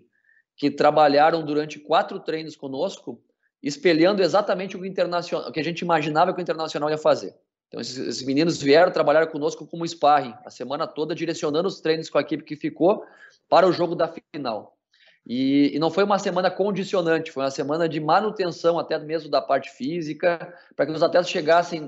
[0.57, 3.21] que trabalharam durante quatro treinos conosco,
[3.63, 7.35] espelhando exatamente o que, internacional, o que a gente imaginava que o Internacional ia fazer.
[7.69, 12.09] Então, esses, esses, meninos vieram trabalhar conosco como sparring, a semana toda direcionando os treinos
[12.09, 13.05] com a equipe que ficou
[13.49, 14.77] para o jogo da final.
[15.27, 19.41] E, e, não foi uma semana condicionante, foi uma semana de manutenção até mesmo da
[19.41, 21.85] parte física, para que os atletas chegassem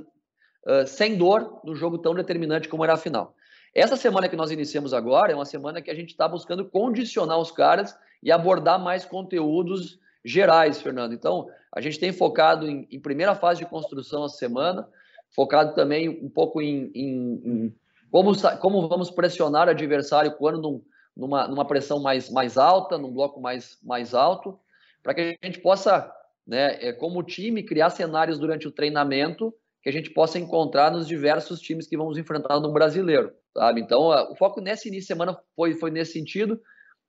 [0.67, 3.35] uh, sem dor no jogo tão determinante como era a final.
[3.75, 7.39] Essa semana que nós iniciamos agora é uma semana que a gente está buscando condicionar
[7.39, 7.95] os caras
[8.27, 11.15] e abordar mais conteúdos gerais, Fernando.
[11.15, 14.89] Então, a gente tem focado em, em primeira fase de construção essa semana,
[15.33, 17.75] focado também um pouco em, em, em
[18.11, 20.83] como, como vamos pressionar o adversário quando num,
[21.17, 24.59] numa, numa pressão mais, mais alta, num bloco mais, mais alto,
[25.05, 26.13] para que a gente possa,
[26.45, 31.07] né, é, como time, criar cenários durante o treinamento que a gente possa encontrar nos
[31.07, 33.81] diversos times que vamos enfrentar no brasileiro, sabe?
[33.81, 36.61] Então, o foco nesse início de semana foi, foi nesse sentido.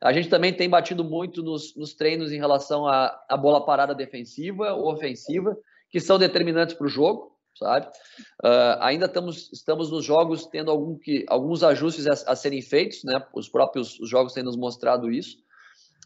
[0.01, 3.95] A gente também tem batido muito nos, nos treinos em relação à, à bola parada
[3.95, 5.57] defensiva ou ofensiva,
[5.89, 7.87] que são determinantes para o jogo sabe?
[8.43, 13.03] Uh, ainda estamos, estamos nos jogos tendo algum que, alguns ajustes a, a, serem feitos,
[13.03, 13.23] né?
[13.33, 15.37] Os próprios os jogos têm nos mostrado isso.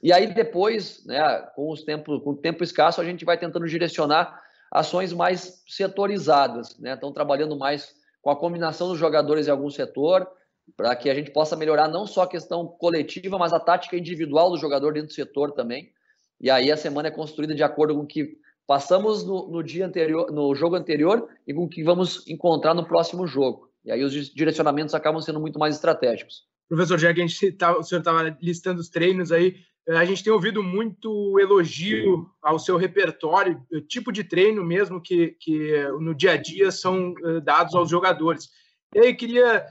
[0.01, 1.21] E aí depois, né,
[1.55, 6.77] com, os tempo, com o tempo escasso, a gente vai tentando direcionar ações mais setorizadas,
[6.79, 6.93] né?
[6.93, 10.27] Estão trabalhando mais com a combinação dos jogadores em algum setor,
[10.75, 14.49] para que a gente possa melhorar não só a questão coletiva, mas a tática individual
[14.49, 15.91] do jogador dentro do setor também.
[16.39, 19.85] E aí a semana é construída de acordo com o que passamos no, no, dia
[19.85, 23.69] anterior, no jogo anterior e com o que vamos encontrar no próximo jogo.
[23.83, 26.45] E aí os direcionamentos acabam sendo muito mais estratégicos.
[26.69, 30.23] Professor, que a gente tá, o senhor estava listando os treinos aí, eh, a gente
[30.23, 36.31] tem ouvido muito elogio ao seu repertório, tipo de treino mesmo que, que no dia
[36.31, 38.49] a dia são eh, dados aos jogadores.
[38.95, 39.65] E aí queria,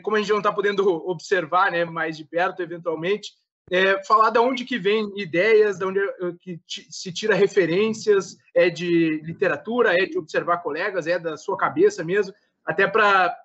[0.00, 3.32] como a gente não está podendo observar né, mais de perto, eventualmente,
[3.70, 6.00] é, falar de onde que vem ideias, de onde
[6.40, 12.04] que se tira referências, é de literatura, é de observar colegas, é da sua cabeça
[12.04, 13.36] mesmo, até para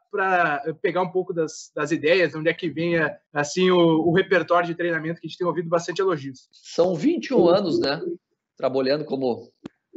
[0.81, 2.95] pegar um pouco das, das ideias, onde é que vem
[3.33, 6.49] assim o, o, repertório de treinamento que a gente tem ouvido bastante elogios.
[6.51, 8.01] São 21 anos, né?
[8.57, 9.49] Trabalhando como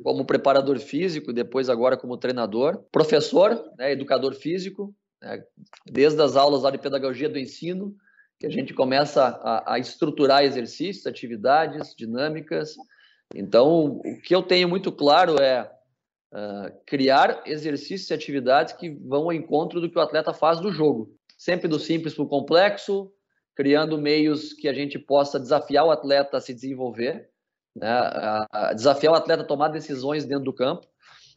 [0.03, 5.43] como preparador físico, depois agora como treinador, professor, né, educador físico, né,
[5.87, 7.95] desde as aulas lá de pedagogia do ensino,
[8.39, 12.75] que a gente começa a, a estruturar exercícios, atividades, dinâmicas.
[13.33, 15.71] Então, o que eu tenho muito claro é
[16.33, 20.73] uh, criar exercícios e atividades que vão ao encontro do que o atleta faz no
[20.73, 21.15] jogo.
[21.39, 23.13] Sempre do simples para o complexo,
[23.55, 27.31] criando meios que a gente possa desafiar o atleta a se desenvolver,
[27.77, 27.89] né?
[27.89, 30.87] a desafiar o atleta a tomar decisões dentro do campo.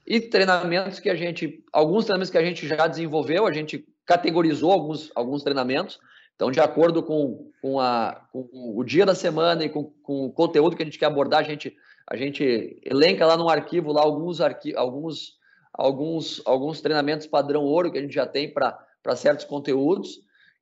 [0.06, 4.72] E treinamentos que a gente, alguns treinamentos que a gente já desenvolveu, a gente categorizou
[4.72, 6.00] alguns, alguns treinamentos,
[6.36, 10.32] então, de acordo com, com, a, com o dia da semana e com, com, o
[10.32, 14.02] conteúdo que a gente quer abordar, a gente, a gente elenca lá no arquivo lá
[14.02, 15.38] alguns, arqui, alguns,
[15.74, 20.20] alguns, alguns treinamentos padrão ouro que a gente já tem para certos conteúdos,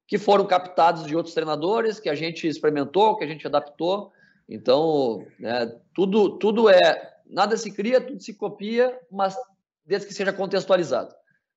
[0.07, 4.11] que foram captados de outros treinadores, que a gente experimentou, que a gente adaptou.
[4.47, 7.12] Então, né, tudo, tudo é.
[7.33, 9.35] Nada se cria, tudo se copia, mas
[9.85, 11.13] desde que seja contextualizado.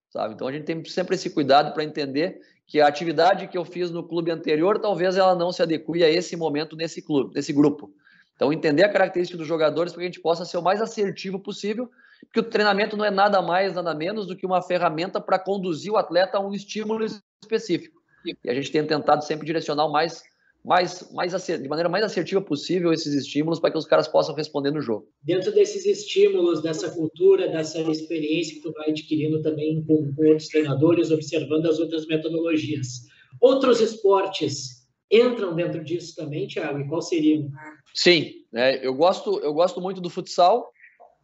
[0.09, 0.35] Sabe?
[0.35, 3.91] Então, a gente tem sempre esse cuidado para entender que a atividade que eu fiz
[3.91, 7.93] no clube anterior, talvez ela não se adeque a esse momento nesse clube, nesse grupo.
[8.35, 11.39] Então, entender a característica dos jogadores para que a gente possa ser o mais assertivo
[11.39, 11.91] possível,
[12.23, 15.93] porque o treinamento não é nada mais, nada menos do que uma ferramenta para conduzir
[15.93, 17.05] o atleta a um estímulo
[17.43, 18.01] específico.
[18.45, 20.23] E a gente tem tentado sempre direcionar o mais
[20.67, 24.73] mais, mais de maneira mais assertiva possível esses estímulos para que os caras possam responder
[24.73, 25.07] no jogo.
[25.23, 30.49] Dentro desses estímulos, dessa cultura, dessa experiência que tu vai adquirindo também com, com outros
[30.49, 33.03] treinadores, observando as outras metodologias.
[33.41, 36.81] Outros esportes entram dentro disso também, Thiago?
[36.81, 37.47] E qual seria?
[37.95, 40.69] Sim, né, eu, gosto, eu gosto muito do futsal,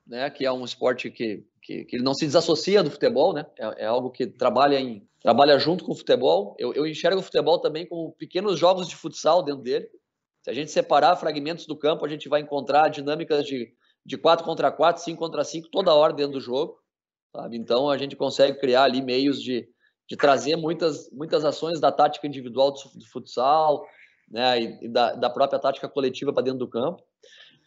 [0.07, 3.85] né, que é um esporte que, que, que não se desassocia do futebol, né, é,
[3.85, 6.57] é, algo que trabalha, em, trabalha junto com o futebol.
[6.59, 9.89] Eu, eu enxergo o futebol também como pequenos jogos de futsal dentro dele.
[10.43, 13.73] Se a gente separar fragmentos do campo, a gente vai encontrar dinâmicas de,
[14.05, 16.77] de 4 contra 4, 5 contra 5, toda hora dentro do jogo.
[17.35, 17.57] Sabe?
[17.57, 19.69] Então a gente consegue criar ali meios de,
[20.09, 23.87] de trazer muitas, muitas ações da tática individual do, do futsal
[24.29, 27.03] né, e, e da, da, própria tática coletiva para dentro do campo.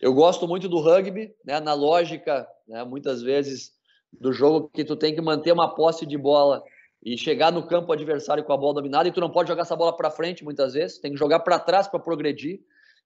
[0.01, 3.71] Eu gosto muito do rugby, né, na lógica, né, muitas vezes,
[4.19, 6.63] do jogo que tu tem que manter uma posse de bola
[7.03, 9.75] e chegar no campo adversário com a bola dominada e tu não pode jogar essa
[9.75, 12.61] bola para frente muitas vezes, tem que jogar para trás para progredir.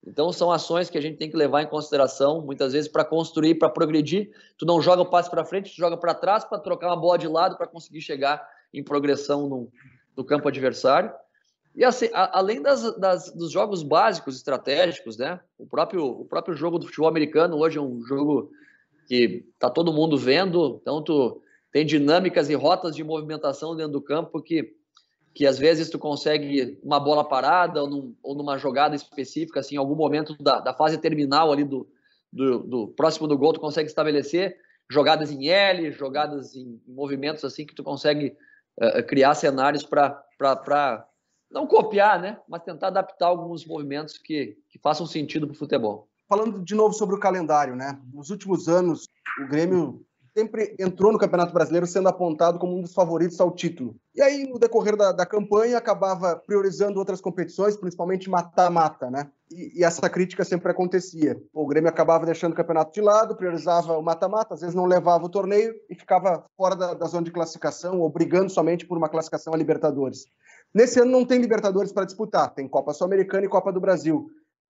[0.06, 3.56] Então são ações que a gente tem que levar em consideração muitas vezes para construir,
[3.56, 4.32] para progredir.
[4.58, 7.18] Tu não joga o passe para frente, tu joga para trás para trocar uma bola
[7.18, 9.70] de lado para conseguir chegar em progressão no,
[10.16, 11.12] no campo adversário.
[11.76, 15.40] E assim, a, além das, das, dos jogos básicos estratégicos, né?
[15.58, 18.52] O próprio, o próprio jogo do futebol americano hoje é um jogo
[19.10, 21.42] que tá todo mundo vendo, então tu
[21.72, 24.76] tem dinâmicas e rotas de movimentação dentro do campo que,
[25.34, 29.76] que às vezes tu consegue uma bola parada ou, num, ou numa jogada específica, assim,
[29.76, 31.90] em algum momento da, da fase terminal ali do,
[32.32, 34.56] do, do, próximo do gol, tu consegue estabelecer
[34.88, 38.38] jogadas em L, jogadas em, em movimentos assim que tu consegue
[38.80, 40.24] uh, criar cenários para
[41.50, 42.40] não copiar, né?
[42.48, 46.09] Mas tentar adaptar alguns movimentos que, que façam sentido para o futebol.
[46.30, 48.00] Falando de novo sobre o calendário, né?
[48.14, 49.10] Nos últimos anos,
[49.44, 50.06] o Grêmio
[50.38, 53.96] sempre entrou no Campeonato Brasileiro sendo apontado como um dos favoritos ao título.
[54.14, 59.28] E aí, no decorrer da, da campanha, acabava priorizando outras competições, principalmente mata-mata, né?
[59.52, 61.42] E, e, essa crítica sempre acontecia.
[61.52, 65.26] O Grêmio acabava deixando o campeonato de lado, priorizava o mata-mata, às vezes não levava
[65.26, 69.10] o torneio e ficava fora da, da zona de classificação, ou brigando somente por uma
[69.10, 70.26] classificação a Libertadores.
[70.74, 74.30] Nesse ano não tem Libertadores para disputar, tem Copa Sul-Americana e Copa do Brasil.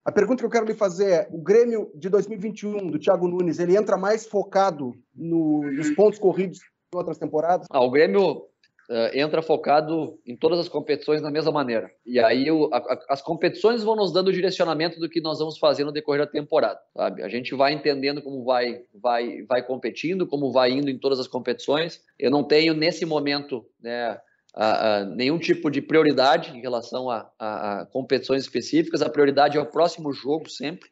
[0.10, 3.60] A pergunta que eu quero lhe fazer é: o Grêmio de 2021 do Thiago Nunes,
[3.60, 7.68] ele entra mais focado no, nos pontos corridos em outras temporadas?
[7.70, 8.46] Ah, o Grêmio
[8.92, 11.92] Uh, entra focado em todas as competições da mesma maneira.
[12.04, 15.38] E aí o, a, a, as competições vão nos dando o direcionamento do que nós
[15.38, 17.22] vamos fazer no decorrer da temporada, sabe?
[17.22, 21.28] A gente vai entendendo como vai, vai, vai competindo, como vai indo em todas as
[21.28, 22.04] competições.
[22.18, 24.20] Eu não tenho nesse momento, né,
[24.54, 29.02] a, nenhum tipo de prioridade em relação a, a, a, competições específicas.
[29.02, 30.90] A prioridade é o próximo jogo sempre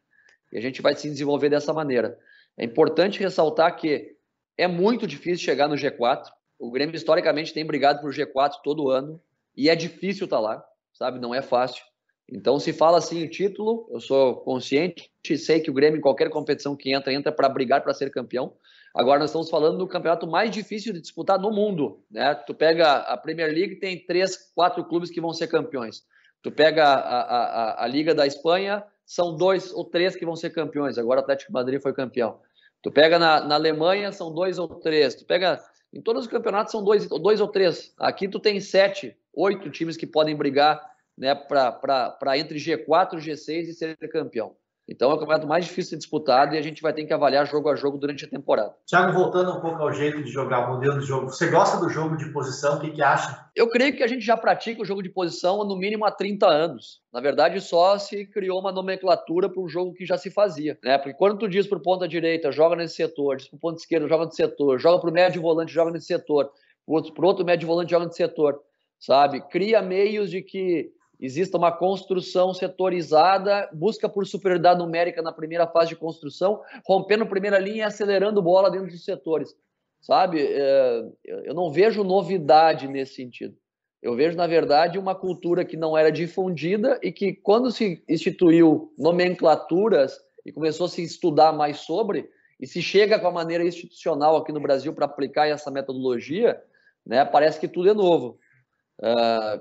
[0.51, 2.17] e a gente vai se desenvolver dessa maneira.
[2.57, 4.15] É importante ressaltar que
[4.57, 6.25] é muito difícil chegar no G4.
[6.59, 9.21] O Grêmio historicamente tem brigado por G4 todo ano
[9.55, 11.19] e é difícil estar tá lá, sabe?
[11.19, 11.83] Não é fácil.
[12.29, 16.29] Então, se fala assim o título, eu sou consciente, sei que o Grêmio, em qualquer
[16.29, 18.53] competição que entra, entra para brigar para ser campeão.
[18.95, 22.33] Agora nós estamos falando do campeonato mais difícil de disputar no mundo, né?
[22.33, 26.03] Tu pega a Premier League, tem três, quatro clubes que vão ser campeões.
[26.41, 30.49] Tu pega a, a, a Liga da Espanha, são dois ou três que vão ser
[30.49, 30.97] campeões.
[30.97, 32.39] Agora o Atlético Madrid foi campeão.
[32.81, 35.15] Tu pega na, na Alemanha, são dois ou três.
[35.15, 35.59] Tu pega
[35.93, 37.93] em todos os campeonatos são dois, dois ou três.
[37.97, 40.81] Aqui tu tem sete, oito times que podem brigar
[41.17, 44.55] né, para entre G4, G6 e ser campeão.
[44.89, 47.45] Então é o campeonato mais difícil de disputado e a gente vai ter que avaliar
[47.45, 48.73] jogo a jogo durante a temporada.
[48.85, 51.89] Thiago, voltando um pouco ao jeito de jogar, o modelo de jogo, você gosta do
[51.89, 52.77] jogo de posição?
[52.77, 53.45] O que, que acha?
[53.53, 56.11] Eu creio que a gente já pratica o jogo de posição há no mínimo há
[56.11, 57.01] 30 anos.
[57.11, 60.77] Na verdade, só se criou uma nomenclatura para o jogo que já se fazia.
[60.81, 60.97] Né?
[60.97, 63.81] Porque quando tu diz para o ponta direita, joga nesse setor, diz para o ponta
[63.81, 66.53] esquerdo, joga nesse setor, joga para o médio volante, joga nesse setor, para
[66.87, 68.61] o outro, outro médio volante, joga nesse setor,
[68.97, 69.41] sabe?
[69.49, 75.89] Cria meios de que exista uma construção setorizada, busca por superioridade numérica na primeira fase
[75.89, 79.55] de construção, rompendo primeira linha e acelerando bola dentro dos setores.
[79.99, 80.41] Sabe?
[80.41, 83.55] É, eu não vejo novidade nesse sentido.
[84.01, 88.93] Eu vejo, na verdade, uma cultura que não era difundida e que, quando se instituiu
[88.97, 94.37] nomenclaturas e começou a se estudar mais sobre, e se chega com a maneira institucional
[94.37, 96.61] aqui no Brasil para aplicar essa metodologia,
[97.05, 98.39] né, parece que tudo é novo.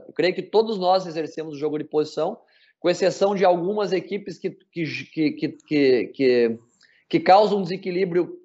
[0.07, 2.39] Eu creio que todos nós exercemos o jogo de posição,
[2.79, 6.59] com exceção de algumas equipes que, que, que, que, que,
[7.09, 8.39] que causam desequilíbrio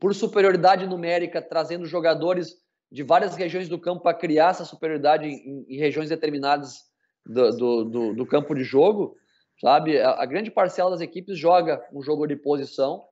[0.00, 2.56] por superioridade numérica, trazendo jogadores
[2.90, 6.84] de várias regiões do campo para criar essa superioridade em, em regiões determinadas
[7.24, 9.16] do, do, do, do, campo de jogo,
[9.60, 9.98] sabe?
[10.00, 13.04] A, a, grande parcela das equipes joga um jogo de posição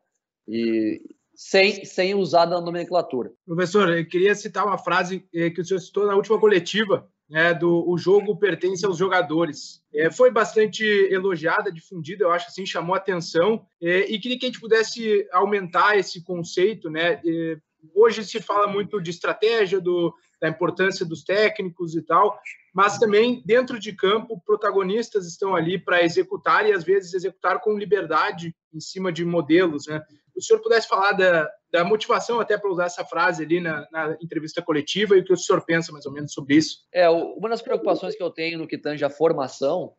[0.47, 1.03] e
[1.35, 3.33] sem, sem usar a nomenclatura.
[3.47, 7.55] Professor, eu queria citar uma frase eh, que o senhor citou na última coletiva, né,
[7.55, 9.83] do o jogo pertence aos jogadores.
[9.93, 14.49] É, foi bastante elogiada, difundida, eu acho assim, chamou atenção, é, e queria que a
[14.49, 17.57] gente pudesse aumentar esse conceito, né, é,
[17.95, 22.39] hoje se fala muito de estratégia, do, da importância dos técnicos e tal,
[22.73, 27.79] mas também dentro de campo, protagonistas estão ali para executar e às vezes executar com
[27.79, 29.87] liberdade em cima de modelos.
[29.87, 30.03] Né?
[30.37, 34.17] O senhor pudesse falar da, da motivação, até para usar essa frase ali na, na,
[34.21, 36.79] entrevista coletiva, e o que o senhor pensa mais ou menos sobre isso?
[36.93, 39.93] É, uma das preocupações que eu tenho no que tange a formação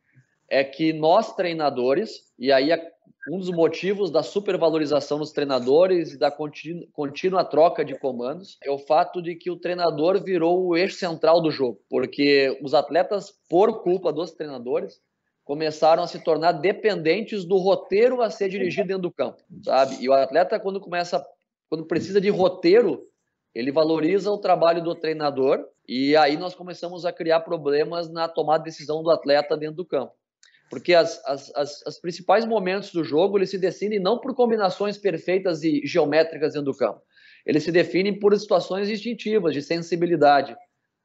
[0.49, 2.71] é que nós treinadores, e aí
[3.29, 8.77] um dos motivos da supervalorização dos treinadores e da contínua troca de comandos é o
[8.77, 13.81] fato de que o treinador virou o eixo central do jogo, porque os atletas, por
[13.81, 14.99] culpa dos treinadores,
[15.45, 19.95] começaram a se tornar dependentes do roteiro a ser dirigido dentro do campo, sabe?
[20.01, 21.25] E o atleta quando começa,
[21.69, 23.07] quando precisa de roteiro,
[23.53, 28.63] ele valoriza o trabalho do treinador e aí nós começamos a criar problemas na tomada
[28.63, 30.13] de decisão do atleta dentro do campo
[30.69, 34.97] porque as, as, as, as, principais momentos do jogo eles se decidem não por combinações
[34.97, 37.01] perfeitas e geométricas dentro do campo.
[37.45, 40.55] Eles se definem por situações instintivas, de sensibilidade,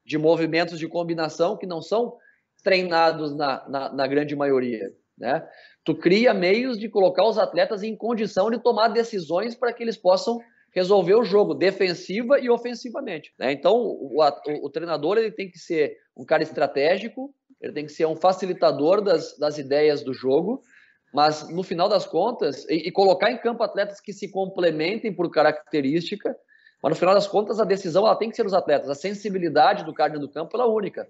[0.03, 2.17] de movimentos de combinação que não são
[2.61, 4.91] treinados na, na, na grande maioria.
[5.17, 5.47] Né?
[5.83, 9.97] Tu cria meios de colocar os atletas em condição de tomar decisões para que eles
[9.97, 10.39] possam
[10.73, 13.33] resolver o jogo defensiva e ofensivamente.
[13.37, 13.51] Né?
[13.51, 17.91] Então, o, o, o treinador ele tem que ser um cara estratégico, ele tem que
[17.91, 20.61] ser um facilitador das, das ideias do jogo,
[21.13, 25.29] mas no final das contas, e, e, colocar em campo atletas que se complementem por
[25.29, 26.35] característica,
[26.81, 29.83] mas no final das contas a decisão ela tem que ser dos atletas, a sensibilidade
[29.83, 31.07] do cara do campo é única.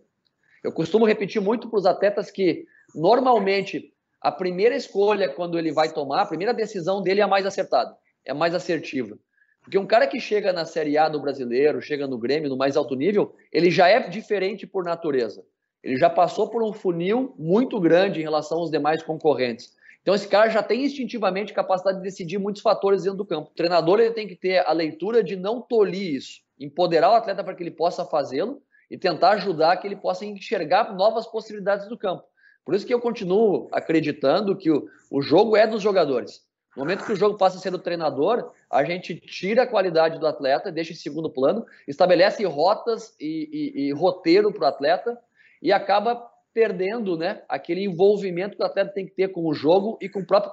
[0.64, 3.92] Eu costumo repetir muito para os atletas que normalmente
[4.22, 7.98] a primeira escolha quando ele vai tomar, a primeira decisão dele é a mais acertada,
[8.24, 9.18] é a mais assertiva.
[9.64, 12.78] Porque um cara que chega na Série A do brasileiro, chega no Grêmio, no mais
[12.78, 15.44] alto nível, ele já é diferente por natureza.
[15.84, 19.76] Ele já passou por um funil muito grande em relação aos demais concorrentes.
[20.02, 23.50] Então esse cara já tem instintivamente capacidade de decidir muitos fatores dentro do campo.
[23.52, 27.44] O treinador ele tem que ter a leitura de não tolir isso, empoderar o atleta
[27.44, 28.62] para que ele possa fazê-lo
[28.92, 32.26] e tentar ajudar que ele possa enxergar novas possibilidades do campo.
[32.66, 36.46] Por isso que eu continuo acreditando que o, o jogo é dos jogadores.
[36.76, 40.20] No momento que o jogo passa a ser do treinador, a gente tira a qualidade
[40.20, 45.18] do atleta, deixa em segundo plano, estabelece rotas e, e, e roteiro para o atleta
[45.62, 49.98] e acaba perdendo né, aquele envolvimento que o atleta tem que ter com o jogo
[50.02, 50.52] e com o próprio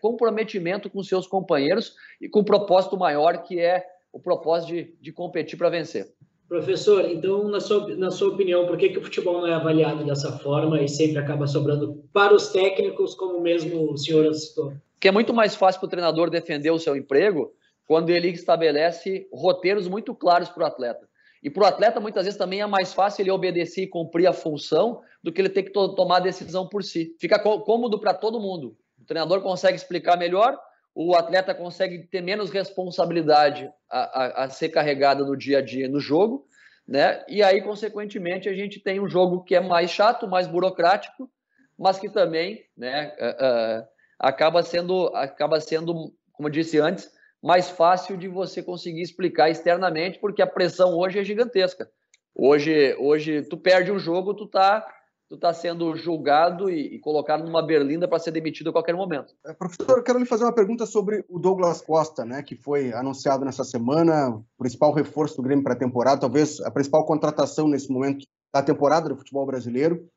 [0.00, 5.12] comprometimento com seus companheiros e com o propósito maior que é o propósito de, de
[5.12, 6.17] competir para vencer.
[6.48, 10.02] Professor, então, na sua, na sua opinião, por que, que o futebol não é avaliado
[10.02, 14.72] dessa forma e sempre acaba sobrando para os técnicos, como mesmo o senhor citou?
[14.98, 17.52] Que é muito mais fácil para o treinador defender o seu emprego
[17.86, 21.06] quando ele estabelece roteiros muito claros para o atleta.
[21.42, 24.32] E para o atleta, muitas vezes, também é mais fácil ele obedecer e cumprir a
[24.32, 27.14] função do que ele ter que to tomar a decisão por si.
[27.20, 28.74] Fica cômodo para todo mundo.
[29.00, 30.58] O treinador consegue explicar melhor,
[31.00, 35.88] o atleta consegue ter menos responsabilidade a, a, a, ser carregada no dia a dia
[35.88, 36.44] no jogo,
[36.88, 37.24] né?
[37.28, 41.30] E aí, consequentemente, a gente tem um jogo que é mais chato, mais burocrático,
[41.78, 43.88] mas que também, né, uh, uh,
[44.18, 47.08] acaba sendo, acaba sendo, como eu disse antes,
[47.40, 51.88] mais fácil de você conseguir explicar externamente, porque a pressão hoje é gigantesca.
[52.34, 54.84] Hoje, hoje tu perde um jogo, tu tá,
[55.28, 59.34] tu tá sendo julgado e, e colocado numa berlinda para ser demitido a qualquer momento.
[59.44, 62.92] É, professor, eu quero lhe fazer uma pergunta sobre o Douglas Costa, né, que foi
[62.92, 67.92] anunciado nessa semana, principal reforço do Grêmio para a temporada, talvez a principal contratação nesse
[67.92, 70.08] momento da temporada do futebol brasileiro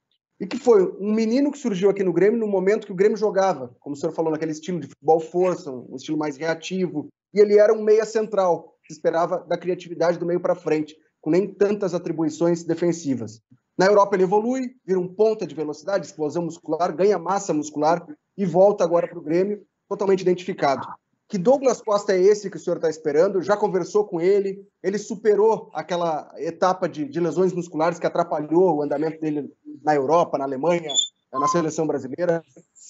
[0.41, 3.16] e que foi um menino que surgiu aqui no Grêmio no momento que o Grêmio
[3.16, 7.39] jogava, como o senhor falou, naquele estilo de futebol força, um estilo mais reativo, e
[7.39, 11.47] ele era um meia central, que esperava da criatividade do meio para frente, com nem
[11.53, 13.39] tantas atribuições defensivas.
[13.82, 18.06] Na Europa ele evolui, vira um ponta de velocidade, explosão muscular, ganha massa muscular
[18.38, 20.88] e volta agora para o Grêmio totalmente identificado.
[21.28, 23.42] Que Douglas Costa é esse que o senhor está esperando?
[23.42, 24.64] Já conversou com ele?
[24.84, 29.52] Ele superou aquela etapa de, de, lesões musculares que atrapalhou o andamento dele
[29.84, 30.94] na Europa, na Alemanha,
[31.34, 32.44] na seleção brasileira.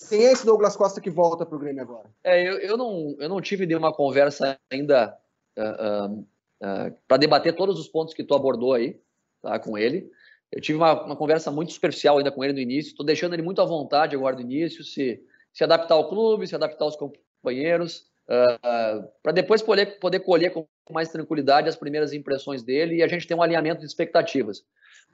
[0.09, 2.09] Quem é esse Douglas Costa que volta para o Grêmio agora?
[2.21, 5.17] É, eu, eu, não, eu não tive nenhuma conversa ainda
[5.57, 8.99] uh, uh, uh, para debater todos os pontos que tu abordou aí
[9.41, 10.11] tá, com ele.
[10.51, 12.89] Eu tive uma, uma, conversa muito superficial ainda com ele no início.
[12.89, 15.21] Estou deixando ele muito à vontade agora no início, se,
[15.53, 20.51] se adaptar ao clube, se adaptar aos companheiros uh, ah, para depois poder, poder colher
[20.51, 24.63] com mais tranquilidade as primeiras impressões dele e a gente tem um alinhamento de expectativas.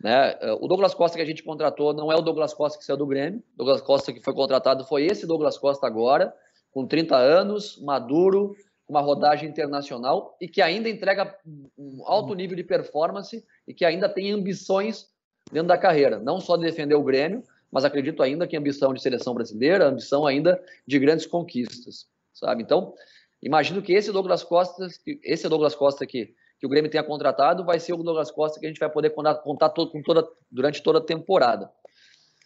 [0.02, 0.36] Né?
[0.42, 2.98] Uh, o Douglas Costa que a gente contratou não é o Douglas Costa que saiu
[2.98, 6.34] do Grêmio, o Douglas Costa que foi contratado foi esse Douglas Costa agora,
[6.72, 8.56] com 30 anos, maduro,
[8.88, 11.38] uma rodagem internacional e que ainda entrega
[11.78, 15.08] um alto nível de performance e que ainda tem ambições
[15.52, 19.02] dentro da carreira, não só de defender o Grêmio, mas acredito ainda que ambição de
[19.02, 22.62] seleção brasileira, ambição ainda de grandes conquistas sabe?
[22.62, 22.94] Então,
[23.42, 24.88] Imagino que esse Douglas Costa,
[25.24, 28.66] esse Douglas Costa aqui, que o Grêmio tenha contratado, vai ser o Douglas Costa que
[28.66, 31.70] a gente vai poder contar, todo, com toda, durante toda a temporada.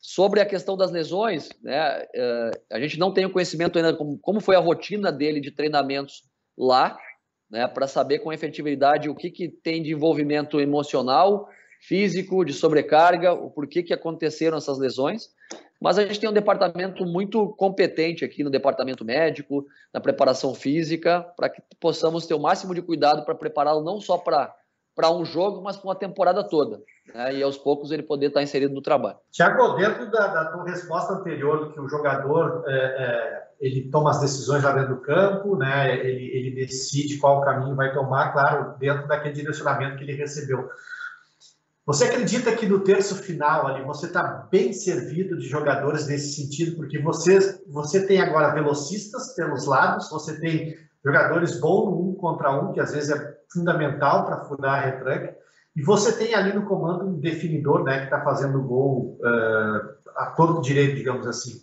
[0.01, 4.17] Sobre a questão das lesões, né, uh, a gente não tem o conhecimento ainda como,
[4.17, 6.23] como foi a rotina dele de treinamentos
[6.57, 6.97] lá,
[7.49, 11.47] né, para saber com efetividade o que, que tem de envolvimento emocional,
[11.81, 15.29] físico, de sobrecarga, o porquê que aconteceram essas lesões.
[15.81, 21.25] Mas a gente tem um departamento muito competente aqui no departamento médico, na preparação física,
[21.35, 24.53] para que possamos ter o máximo de cuidado para prepará-lo não só para
[25.09, 26.79] um jogo, mas para uma temporada toda.
[27.11, 27.37] Né?
[27.37, 29.17] E aos poucos ele poder estar inserido no trabalho.
[29.31, 34.21] Tiago, dentro da, da tua resposta anterior, que o jogador é, é, ele toma as
[34.21, 35.97] decisões lá dentro do campo, né?
[35.97, 40.69] ele, ele decide qual caminho vai tomar, claro, dentro daquele direcionamento que ele recebeu.
[41.91, 46.77] Você acredita que no terço final ali você está bem servido de jogadores nesse sentido?
[46.77, 50.73] Porque você, você tem agora velocistas pelos lados, você tem
[51.03, 55.35] jogadores bons no um contra um, que às vezes é fundamental para furar a retranca,
[55.75, 60.27] e você tem ali no comando um definidor né, que está fazendo gol uh, a
[60.27, 61.61] todo direito, digamos assim.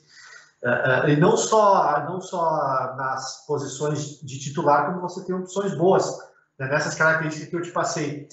[0.63, 5.75] Uh, uh, e não só, não só nas posições de titular, como você tem opções
[5.75, 6.19] boas,
[6.59, 8.29] né, nessas características que eu te passei.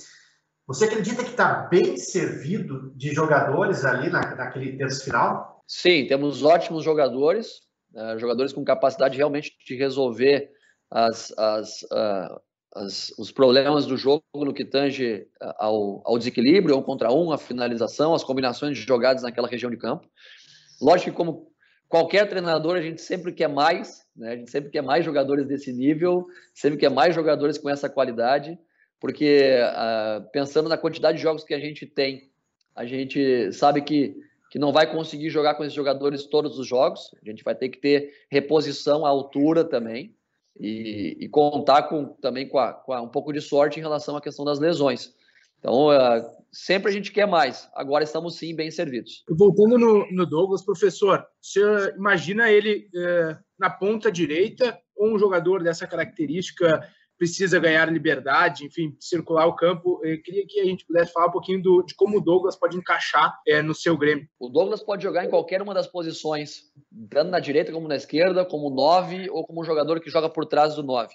[0.68, 5.63] Você acredita que está bem servido de jogadores ali na, naquele terço final?
[5.68, 7.61] Sim, temos ótimos jogadores,
[7.93, 10.49] uh, jogadores com capacidade realmente de resolver
[10.89, 12.41] as, as, uh,
[12.74, 15.28] as, os problemas do jogo no que tange
[15.59, 19.78] ao, ao desequilíbrio, um contra um, a finalização, as combinações de jogadas naquela região de
[19.78, 20.07] campo.
[20.82, 21.51] Lógico que, como
[21.88, 24.34] qualquer treinador, a gente sempre quer mais, né?
[24.34, 28.57] a gente sempre quer mais jogadores desse nível, sempre quer mais jogadores com essa qualidade
[29.00, 32.30] porque uh, pensando na quantidade de jogos que a gente tem,
[32.76, 34.16] a gente sabe que,
[34.50, 37.70] que não vai conseguir jogar com esses jogadores todos os jogos, a gente vai ter
[37.70, 40.16] que ter reposição à altura também
[40.60, 44.16] e, e contar com, também com, a, com a, um pouco de sorte em relação
[44.16, 45.14] à questão das lesões.
[45.60, 46.22] Então, uh,
[46.52, 47.70] sempre a gente quer mais.
[47.74, 49.24] Agora estamos sim bem servidos.
[49.30, 51.62] Voltando no, no Douglas, professor, você
[51.98, 56.88] imagina ele uh, na ponta direita ou um jogador dessa característica
[57.18, 60.01] precisa ganhar liberdade, enfim, circular o campo.
[60.03, 62.78] Eu queria que a gente pudesse falar um pouquinho do, de como o Douglas pode
[62.78, 64.28] encaixar é, no seu Grêmio.
[64.39, 66.63] O Douglas pode jogar em qualquer uma das posições,
[67.09, 70.45] tanto na direita como na esquerda, como nove ou como um jogador que joga por
[70.45, 71.13] trás do nove.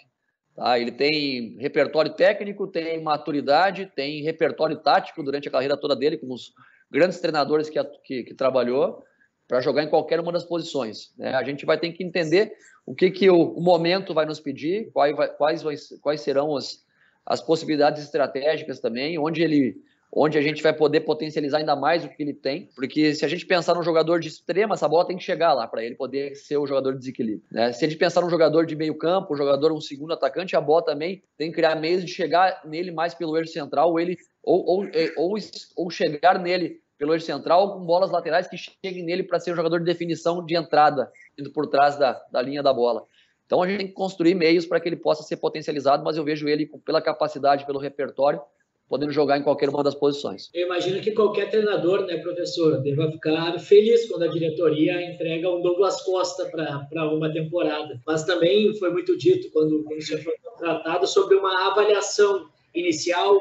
[0.55, 0.79] Tá?
[0.79, 6.33] Ele tem repertório técnico, tem maturidade, tem repertório tático durante a carreira toda dele, com
[6.33, 6.53] os
[6.91, 9.03] grandes treinadores que, que, que trabalhou,
[9.51, 11.13] para jogar em qualquer uma das posições.
[11.19, 11.35] Né?
[11.35, 12.53] A gente vai ter que entender
[12.91, 15.63] o que, que o, o momento vai nos pedir, quais, quais,
[16.01, 16.85] quais serão as,
[17.25, 19.77] as possibilidades estratégicas também, onde ele
[20.13, 23.29] onde a gente vai poder potencializar ainda mais o que ele tem, porque se a
[23.29, 26.35] gente pensar num jogador de extrema, essa bola tem que chegar lá para ele poder
[26.35, 27.45] ser o jogador de desequilíbrio.
[27.49, 27.73] Né?
[27.73, 30.61] Se a gente pensar num jogador de meio campo, um jogador, um segundo atacante, a
[30.61, 34.17] bola também tem que criar meios de chegar nele mais pelo eixo central, ou ele
[34.43, 34.87] ou, ou,
[35.17, 35.37] ou,
[35.77, 39.57] ou chegar nele pelo eixo central com bolas laterais que cheguem nele para ser um
[39.57, 41.11] jogador de definição de entrada,
[41.41, 43.05] indo por trás da, da linha da bola.
[43.47, 46.23] Então a gente tem que construir meios para que ele possa ser potencializado, mas eu
[46.23, 48.41] vejo ele pela capacidade, pelo repertório,
[48.89, 50.51] podendo jogar em qualquer uma das posições.
[50.55, 55.63] Eu imagino que qualquer treinador, né, professor, deva ficar feliz quando a diretoria entrega um
[55.63, 58.01] Douglas Costa para uma temporada.
[58.07, 63.41] Mas também foi muito dito quando, quando você foi contratado sobre uma avaliação inicial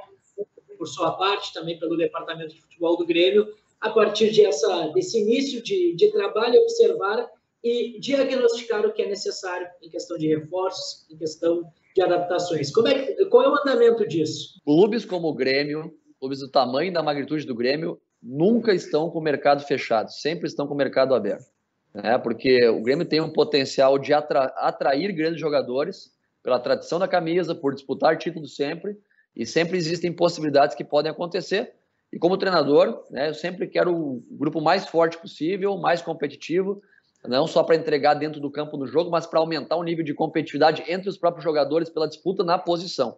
[0.77, 3.47] por sua parte, também pelo departamento de futebol do Grêmio,
[3.81, 7.27] a partir de essa, desse início de, de trabalho, observar
[7.63, 11.63] e diagnosticar o que é necessário em questão de reforços, em questão
[11.95, 12.71] de adaptações.
[12.71, 14.61] Como é, qual é o andamento disso?
[14.63, 19.19] Clubes como o Grêmio, clubes do tamanho e da magnitude do Grêmio, nunca estão com
[19.19, 21.47] o mercado fechado, sempre estão com o mercado aberto.
[21.93, 22.17] Né?
[22.17, 27.53] Porque o Grêmio tem um potencial de atra atrair grandes jogadores pela tradição da camisa,
[27.53, 28.97] por disputar títulos sempre,
[29.35, 31.73] e sempre existem possibilidades que podem acontecer.
[32.11, 36.81] E como treinador, né, eu sempre quero o grupo mais forte possível, mais competitivo,
[37.27, 40.13] não só para entregar dentro do campo do jogo, mas para aumentar o nível de
[40.13, 43.17] competitividade entre os próprios jogadores pela disputa na posição.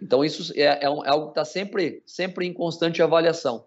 [0.00, 3.64] Então isso é, é, um, é algo que está sempre, sempre em constante avaliação.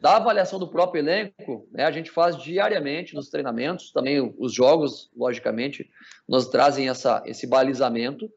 [0.00, 5.10] Da avaliação do próprio elenco, né, a gente faz diariamente nos treinamentos, também os jogos,
[5.16, 5.88] logicamente,
[6.28, 8.28] nos trazem essa, esse balizamento,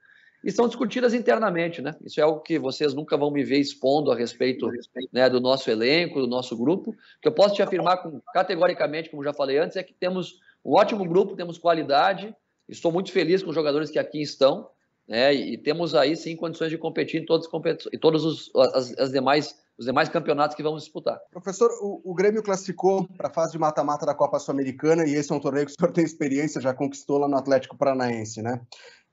[0.44, 1.96] e são discutidas internamente, né?
[2.06, 4.70] Isso é algo que vocês nunca vão me ver expondo a respeito
[5.12, 6.92] né, do nosso elenco, do nosso grupo.
[6.92, 10.40] O que eu posso te afirmar com, categoricamente, como já falei antes, é que temos
[10.68, 12.36] um ótimo grupo, temos qualidade,
[12.68, 14.70] estou muito feliz com os jogadores que aqui estão,
[15.08, 15.34] né?
[15.34, 17.48] E, temos aí sim condições de competir em todos,
[17.94, 21.20] em todos os, as, as demais os demais campeonatos que vamos disputar.
[21.32, 25.32] Professor, o, o Grêmio classificou para a fase de mata-mata da Copa Sul-Americana e esse
[25.32, 28.60] é um torneio que o senhor tem experiência, já conquistou lá no Atlético Paranaense, né?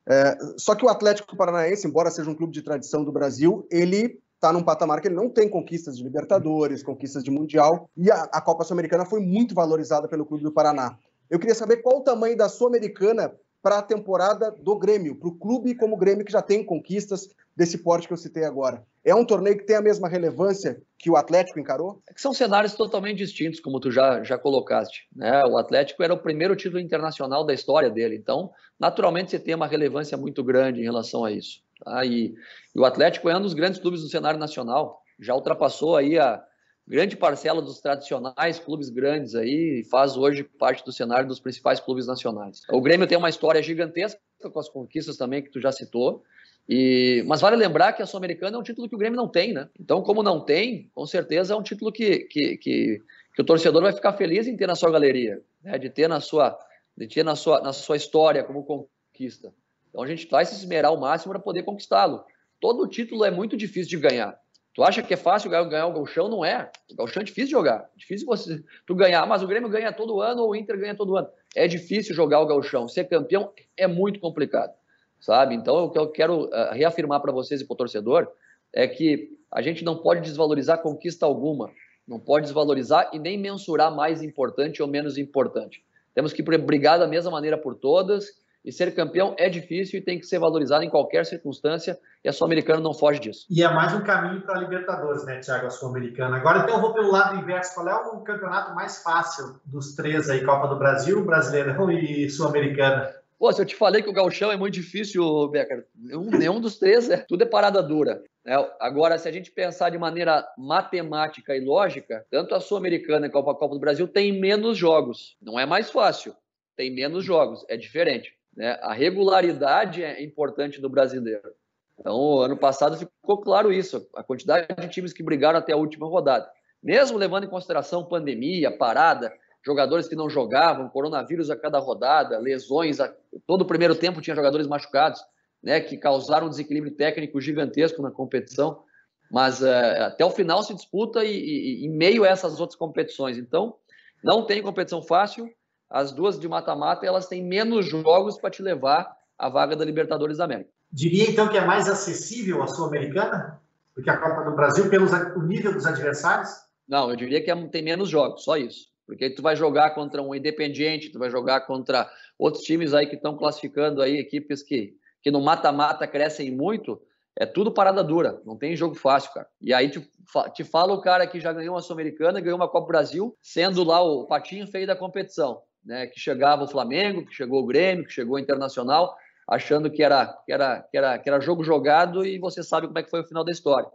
[0.08, 4.18] É, só que o Atlético Paranaense, embora seja um clube de tradição do Brasil, ele
[4.34, 8.22] está num patamar que ele não tem conquistas de Libertadores, conquistas de Mundial, e a,
[8.24, 10.98] a Copa Sul-Americana foi muito valorizada pelo Clube do Paraná.
[11.30, 15.34] Eu queria saber qual o tamanho da Sul-Americana para a temporada do Grêmio, para o
[15.38, 18.84] clube como o Grêmio que já tem conquistas desse porte que eu citei agora.
[19.02, 22.02] É um torneio que tem a mesma relevância que o Atlético encarou?
[22.08, 25.08] É são cenários totalmente distintos, como tu já, já colocaste.
[25.14, 25.42] Né?
[25.44, 29.66] O Atlético era o primeiro título internacional da história dele, então, naturalmente, você tem uma
[29.66, 31.62] relevância muito grande em relação a isso.
[31.82, 32.04] Tá?
[32.04, 32.34] E,
[32.74, 36.42] e o Atlético é um dos grandes clubes do cenário nacional, já ultrapassou aí a,
[36.86, 42.06] grande parcela dos tradicionais clubes grandes aí faz hoje parte do cenário dos principais clubes
[42.06, 42.62] nacionais.
[42.70, 44.20] O Grêmio tem uma história gigantesca
[44.52, 46.22] com as conquistas também que tu já citou.
[46.68, 49.52] E, mas vale lembrar que a Sul-Americana é um título que o Grêmio não tem,
[49.52, 49.68] né?
[49.78, 53.02] Então, como não tem, com certeza é um título que, que, que,
[53.34, 55.78] que o torcedor vai ficar feliz em ter na sua galeria, né?
[55.78, 56.58] de ter na sua,
[56.96, 59.52] de ter na sua, na sua história como conquista.
[59.90, 62.24] Então a gente vai se esmerar ao máximo para poder conquistá-lo.
[62.60, 64.38] Todo título é muito difícil de ganhar.
[64.74, 66.28] Tu acha que é fácil ganhar o Galchão?
[66.28, 66.68] Não é.
[66.90, 67.88] O Galchão é difícil de jogar.
[67.96, 71.16] Difícil você tu ganhar, mas o Grêmio ganha todo ano ou o Inter ganha todo
[71.16, 71.28] ano.
[71.54, 72.88] É difícil jogar o Galchão.
[72.88, 74.72] Ser campeão é muito complicado,
[75.20, 75.54] sabe?
[75.54, 78.28] Então, o que eu quero uh, reafirmar para vocês e para o torcedor
[78.72, 81.70] é que a gente não pode desvalorizar conquista alguma.
[82.06, 85.84] Não pode desvalorizar e nem mensurar mais importante ou menos importante.
[86.12, 90.18] Temos que brigar da mesma maneira por todas e ser campeão é difícil e tem
[90.18, 93.46] que ser valorizado em qualquer circunstância, e a Sul-Americana não foge disso.
[93.50, 96.38] E é mais um caminho para a Libertadores, né, Thiago, a Sul-Americana.
[96.38, 97.74] Agora, então, eu vou pelo lado inverso.
[97.74, 103.14] Qual é o campeonato mais fácil dos três aí, Copa do Brasil, Brasileirão e Sul-Americana?
[103.38, 106.78] Pô, se eu te falei que o gauchão é muito difícil, Becker, nenhum, nenhum dos
[106.78, 108.22] três, é, tudo é parada dura.
[108.42, 108.54] Né?
[108.80, 113.54] Agora, se a gente pensar de maneira matemática e lógica, tanto a Sul-Americana quanto a
[113.54, 115.36] Copa do Brasil tem menos jogos.
[115.42, 116.34] Não é mais fácil,
[116.76, 118.32] tem menos jogos, é diferente.
[118.56, 118.78] Né?
[118.82, 121.52] A regularidade é importante do brasileiro.
[121.98, 126.06] Então, ano passado ficou claro isso, a quantidade de times que brigaram até a última
[126.06, 126.48] rodada.
[126.82, 129.32] Mesmo levando em consideração pandemia, parada,
[129.64, 133.12] jogadores que não jogavam, coronavírus a cada rodada, lesões, a...
[133.46, 135.20] todo o primeiro tempo tinha jogadores machucados,
[135.62, 138.82] né, que causaram um desequilíbrio técnico gigantesco na competição.
[139.30, 143.38] Mas uh, até o final se disputa e, e, em meio a essas outras competições.
[143.38, 143.76] Então,
[144.22, 145.48] não tem competição fácil
[145.94, 150.38] as duas de mata-mata elas têm menos jogos para te levar à vaga da Libertadores
[150.38, 150.68] da América.
[150.90, 153.60] Diria então que é mais acessível a Sul-Americana
[153.96, 155.06] do que a Copa do Brasil pelo
[155.46, 156.50] nível dos adversários?
[156.88, 158.88] Não, eu diria que é, tem menos jogos, só isso.
[159.06, 163.14] Porque tu vai jogar contra um Independiente, tu vai jogar contra outros times aí que
[163.14, 167.00] estão classificando aí equipes que, que no mata-mata crescem muito,
[167.38, 169.46] é tudo parada dura, não tem jogo fácil, cara.
[169.60, 170.10] E aí te,
[170.54, 174.02] te fala o cara que já ganhou uma Sul-Americana, ganhou uma Copa Brasil, sendo lá
[174.02, 178.12] o patinho feio da competição né, que chegava o Flamengo, que chegou o Grêmio, que
[178.12, 179.14] chegou o Internacional,
[179.48, 182.98] achando que era, que, era, que, era, que era jogo jogado e você sabe como
[182.98, 183.88] é que foi o final da história.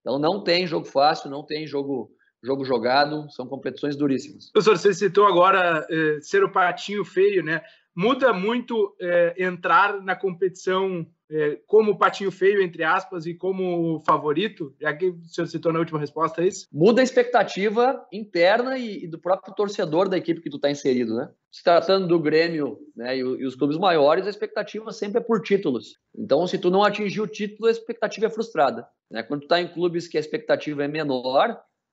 [0.00, 2.10] Então não tem jogo fácil, não tem jogo,
[2.42, 4.50] jogo jogado, são competições duríssimas.
[4.50, 7.62] Professor, você citou agora eh, ser o patinho feio, né?
[7.96, 14.74] Muda muito eh, entrar na competição é, como patinho feio, entre aspas, e como favorito,
[14.80, 16.66] já que o senhor citou na última resposta, é isso?
[16.72, 21.16] Muda a expectativa interna e, e do próprio torcedor da equipe que tu está inserido,
[21.16, 21.30] né?
[21.50, 25.40] Se tratando do Grêmio né, e, e, os clubes maiores, a expectativa sempre é por
[25.40, 25.98] títulos.
[26.16, 28.86] Então, se tu não atingir o título, a expectativa é frustrada.
[29.10, 29.22] Né?
[29.22, 31.48] Quando tu está em clubes que a expectativa é menor,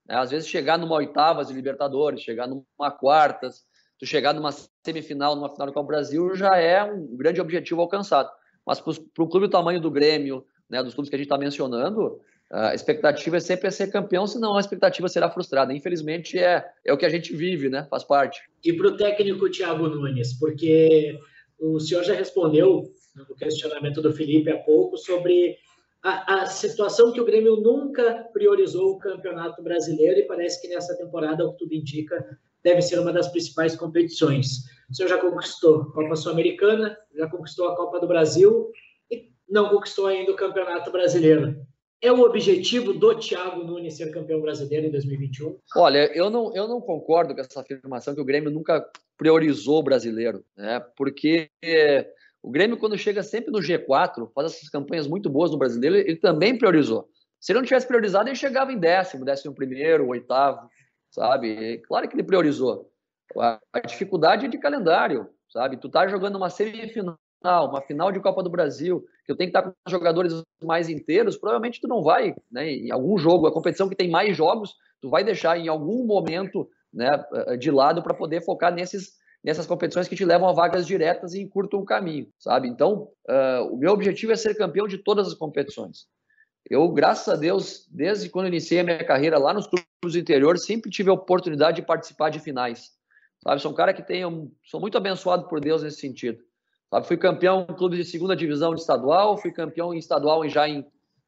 [0.08, 3.64] né, às vezes chegar numa oitavas de Libertadores, chegar numa quartas,
[4.02, 4.52] tu chegar numa
[4.84, 8.30] semifinal, numa final do Copa Brasil, já é um grande objetivo alcançado.
[8.66, 11.38] Mas para o clube do tamanho do Grêmio, né, dos clubes que a gente está
[11.38, 15.72] mencionando, a expectativa é sempre ser campeão, senão a expectativa será frustrada.
[15.72, 17.86] Infelizmente, é, é o que a gente vive, né?
[17.92, 18.42] Faz parte.
[18.66, 21.20] E para o técnico Thiago Nunes, porque
[21.60, 25.58] o senhor já respondeu no questionamento do Felipe há pouco sobre
[26.02, 30.98] a, a, situação que o Grêmio nunca priorizou o Campeonato Brasileiro e parece que nessa
[30.98, 34.66] temporada, o que tudo indica, deve ser uma das principais competições.
[34.90, 38.72] O senhor já conquistou a Copa Sul-Americana, já conquistou a Copa do Brasil
[39.10, 41.66] e não conquistou ainda o Campeonato Brasileiro.
[42.02, 45.58] É o objetivo do Thiago Nunes ser campeão brasileiro em 2021?
[45.76, 48.84] Olha, eu não, eu não concordo com essa afirmação que o Grêmio nunca
[49.16, 50.84] priorizou o brasileiro, né?
[50.98, 51.52] porque
[52.42, 56.16] o Grêmio, quando chega sempre no G4, faz essas campanhas muito boas no brasileiro, ele
[56.16, 57.08] também priorizou.
[57.40, 60.68] Se ele não tivesse priorizado, ele chegava em décimo, décimo primeiro, oitavo
[61.12, 61.78] sabe?
[61.88, 62.90] Claro que ele priorizou.
[63.38, 65.78] A dificuldade é de calendário, sabe?
[65.78, 69.58] Tu tá jogando uma semifinal, uma final de Copa do Brasil, que eu tenho que
[69.58, 72.70] estar com os jogadores mais inteiros, provavelmente tu não vai, né?
[72.72, 76.70] Em algum jogo, a competição que tem mais jogos, tu vai deixar em algum momento,
[76.94, 77.08] né,
[77.58, 81.42] de lado para poder focar nesses nessas competições que te levam a vagas diretas e
[81.42, 82.68] encurtam o caminho, sabe?
[82.68, 86.06] Então, uh, o meu objetivo é ser campeão de todas as competições.
[86.70, 90.58] Eu, graças a Deus, desde quando iniciei a minha carreira lá nos clubes do interior,
[90.58, 92.92] sempre tive a oportunidade de participar de finais.
[93.44, 94.24] Sabe, sou um cara que tem,
[94.64, 96.44] sou muito abençoado por Deus nesse sentido.
[96.90, 100.68] Sabe, fui campeão em clubes de segunda divisão de estadual, fui campeão em estadual já
[100.68, 100.86] em,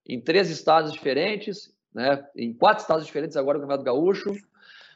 [0.07, 2.23] em três estados diferentes, né?
[2.35, 4.31] Em quatro estados diferentes agora no Campeonato Gaúcho.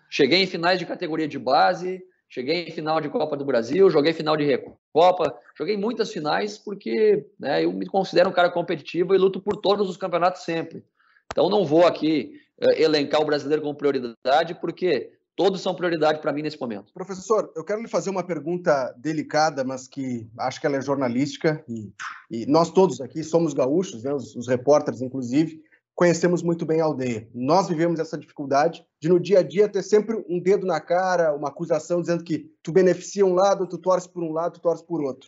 [0.09, 4.13] Cheguei em finais de categoria de base, cheguei em final de Copa do Brasil, joguei
[4.13, 9.17] final de Recopa, joguei muitas finais porque né, eu me considero um cara competitivo e
[9.17, 10.83] luto por todos os campeonatos sempre.
[11.31, 16.33] Então não vou aqui uh, elencar o brasileiro como prioridade, porque todos são prioridade para
[16.33, 16.91] mim nesse momento.
[16.93, 21.63] Professor, eu quero lhe fazer uma pergunta delicada, mas que acho que ela é jornalística
[21.69, 21.93] e,
[22.31, 25.61] e nós todos aqui somos gaúchos, né, os, os repórteres inclusive,
[25.97, 27.27] conhecemos muito bem a aldeia.
[27.33, 31.35] Nós vivemos essa dificuldade de no dia a dia ter sempre um dedo na cara,
[31.35, 34.85] uma acusação dizendo que tu beneficia um lado, tu torce por um lado, tu torce
[34.85, 35.27] por outro.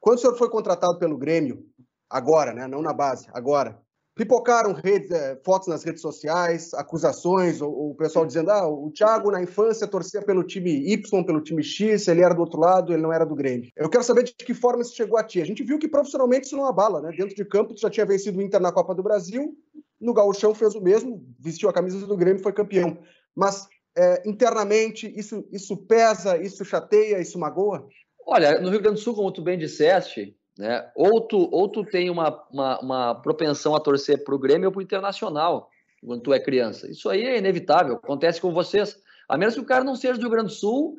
[0.00, 1.64] Quando o senhor foi contratado pelo Grêmio,
[2.10, 3.80] agora, né, não na base, agora,
[4.14, 9.30] pipocaram redes, é, fotos nas redes sociais, acusações, ou, o pessoal dizendo, ah, o Thiago
[9.30, 13.02] na infância torcia pelo time Y, pelo time X, ele era do outro lado, ele
[13.02, 13.70] não era do Grêmio.
[13.76, 15.40] Eu quero saber de que forma isso chegou a ti.
[15.40, 17.10] A gente viu que profissionalmente isso não abala, né?
[17.16, 19.56] Dentro de campo, tu já tinha vencido o Inter na Copa do Brasil,
[20.02, 22.98] no Gauchão fez o mesmo, vestiu a camisa do Grêmio e foi campeão.
[23.34, 27.86] Mas é, internamente, isso, isso pesa, isso chateia, isso magoa?
[28.26, 31.84] Olha, no Rio Grande do Sul, como tu bem disseste, né, ou, tu, ou tu
[31.84, 35.70] tem uma, uma, uma propensão a torcer para o Grêmio ou para o Internacional,
[36.04, 36.90] quando tu é criança.
[36.90, 38.96] Isso aí é inevitável, acontece com vocês.
[39.28, 40.96] A menos que o cara não seja do Rio Grande do Sul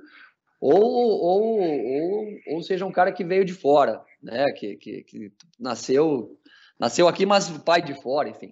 [0.62, 5.32] ou, ou, ou, ou seja um cara que veio de fora, né, que, que, que
[5.60, 6.38] nasceu,
[6.80, 8.50] nasceu aqui, mas pai de fora, enfim.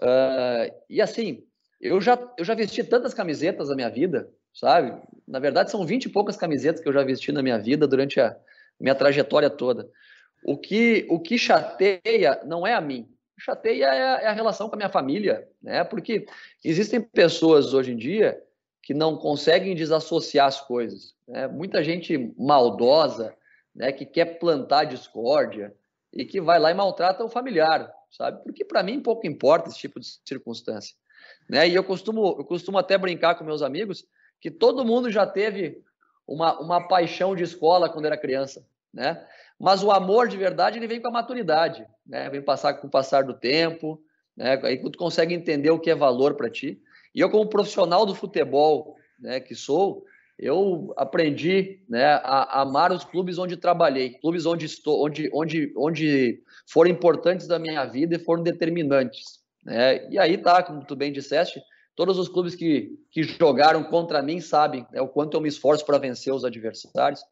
[0.00, 1.44] Uh, e assim,
[1.80, 5.00] eu já, eu já vesti tantas camisetas na minha vida, sabe?
[5.28, 8.20] Na verdade, são 20 e poucas camisetas que eu já vesti na minha vida durante
[8.20, 8.36] a
[8.78, 9.88] minha trajetória toda.
[10.44, 13.08] O que, o que chateia não é a mim.
[13.38, 15.84] Chateia é a, é a relação com a minha família, né?
[15.84, 16.26] Porque
[16.64, 18.42] existem pessoas hoje em dia
[18.82, 21.14] que não conseguem desassociar as coisas.
[21.28, 21.46] Né?
[21.46, 23.34] Muita gente maldosa,
[23.74, 25.74] né, que quer plantar discórdia
[26.12, 28.42] e que vai lá e maltrata o familiar sabe?
[28.42, 30.96] Porque para mim pouco importa esse tipo de circunstância,
[31.48, 31.68] né?
[31.68, 34.04] E eu costumo, eu costumo até brincar com meus amigos
[34.40, 35.82] que todo mundo já teve
[36.26, 39.26] uma, uma paixão de escola quando era criança, né?
[39.58, 42.28] Mas o amor de verdade ele vem com a maturidade, né?
[42.30, 44.02] Vem passar com o passar do tempo,
[44.36, 44.58] né?
[44.62, 46.80] Aí tu consegue entender o que é valor para ti.
[47.14, 50.04] E eu como profissional do futebol, né, que sou,
[50.40, 55.70] eu aprendi né, a, a, amar os clubes onde trabalhei, clubes onde estou, onde, onde,
[55.76, 59.40] onde foram importantes da minha vida e foram determinantes.
[59.62, 60.08] Né?
[60.10, 61.60] E aí tá, como tu bem disseste,
[61.94, 65.84] todos os clubes que, que jogaram contra mim sabem né, o quanto eu me esforço
[65.84, 67.22] para vencer os adversários.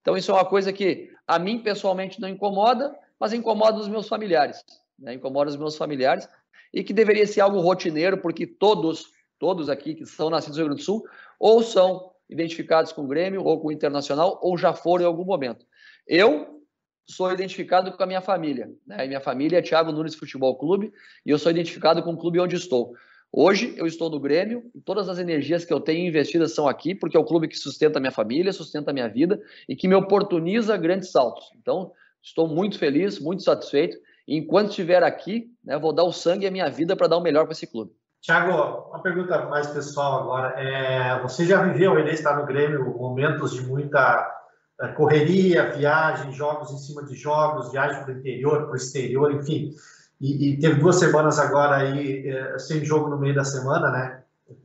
[0.00, 4.08] Então isso é uma coisa que a mim pessoalmente não incomoda, mas incomoda os meus
[4.08, 4.64] familiares,
[4.98, 5.14] né?
[5.14, 6.28] incomoda os meus familiares
[6.74, 9.06] e que deveria ser algo rotineiro, porque todos,
[9.38, 11.04] todos aqui que são nascidos no Rio Grande do Sul,
[11.38, 15.24] ou são identificados com o Grêmio ou com o Internacional, ou já foram em algum
[15.24, 15.64] momento.
[16.06, 16.62] Eu
[17.08, 18.70] sou identificado com a minha família.
[18.86, 19.06] Né?
[19.06, 20.92] Minha família é Thiago Nunes Futebol Clube
[21.24, 22.94] e eu sou identificado com o clube onde estou.
[23.32, 27.16] Hoje eu estou no Grêmio todas as energias que eu tenho investidas são aqui, porque
[27.16, 29.94] é o clube que sustenta a minha família, sustenta a minha vida e que me
[29.94, 31.50] oportuniza grandes saltos.
[31.60, 33.96] Então, estou muito feliz, muito satisfeito.
[34.26, 37.18] E enquanto estiver aqui, né, vou dar o sangue e a minha vida para dar
[37.18, 37.92] o melhor para esse clube.
[38.20, 40.60] Tiago, uma pergunta mais pessoal agora.
[40.60, 44.34] É, você já viveu, ele está no Grêmio, momentos de muita
[44.80, 49.32] é, correria, viagem, jogos em cima de jogos, viagem para o interior, para o exterior,
[49.32, 49.74] enfim.
[50.20, 54.22] E, e, teve duas semanas agora aí é, sem jogo no meio da semana, né?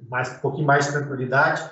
[0.09, 1.69] Mais, um pouquinho mais de tranquilidade.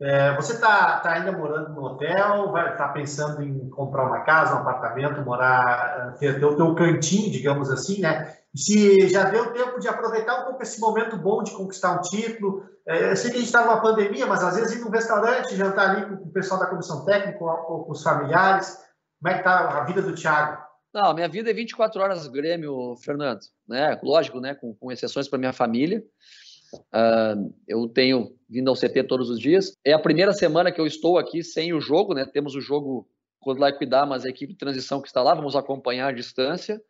[0.00, 2.50] É, você está tá ainda morando no hotel?
[2.50, 6.74] Vai estar tá pensando em comprar uma casa, um apartamento, morar, ter, ter o teu
[6.74, 8.34] cantinho, digamos assim, né?
[8.54, 12.64] Se já deu tempo de aproveitar um pouco esse momento bom de conquistar um título.
[12.86, 15.56] É, eu sei que a gente está numa pandemia, mas às vezes ir num restaurante,
[15.56, 18.76] jantar ali com o pessoal da comissão técnica ou com os familiares.
[19.20, 20.62] Como é que está a vida do Thiago?
[20.92, 23.40] Não, minha vida é 24 horas Grêmio, Fernando.
[23.68, 23.98] Né?
[24.02, 24.54] Lógico, né?
[24.54, 26.02] com, com exceções para minha família.
[26.74, 29.76] Uh, eu tenho vindo ao CT todos os dias.
[29.84, 32.24] É a primeira semana que eu estou aqui sem o jogo, né?
[32.24, 33.08] Temos o jogo
[33.40, 36.80] quando lá cuidar, mas a equipe de transição que está lá, vamos acompanhar à distância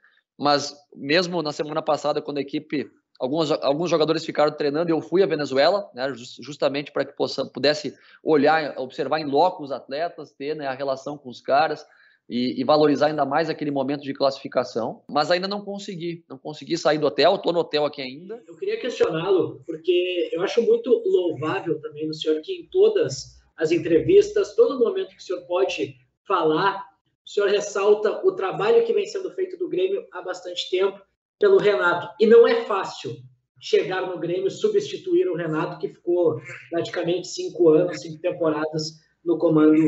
[0.41, 5.23] mas mesmo na semana passada, quando a equipe, alguns, alguns jogadores ficaram treinando, eu fui
[5.23, 10.57] à Venezuela, né, justamente para que possa, pudesse olhar, observar em loco os atletas, ter
[10.57, 11.85] né, a relação com os caras
[12.27, 15.03] e, e, valorizar ainda mais aquele momento de classificação.
[15.07, 18.43] Mas ainda não consegui, não consegui sair do hotel, estou no hotel aqui ainda.
[18.49, 23.73] Eu queria questioná-lo, porque eu acho muito louvável também no senhor que em todas as
[23.73, 26.90] entrevistas, todo momento que o senhor pode falar,
[27.31, 31.01] o senhor ressalta o trabalho que vem sendo feito do Grêmio há bastante tempo
[31.39, 32.09] pelo Renato.
[32.19, 33.15] E não é fácil
[33.61, 39.81] chegar no Grêmio, substituir o Renato, que ficou praticamente cinco anos, cinco temporadas no comando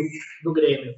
[0.45, 0.95] do Grêmio.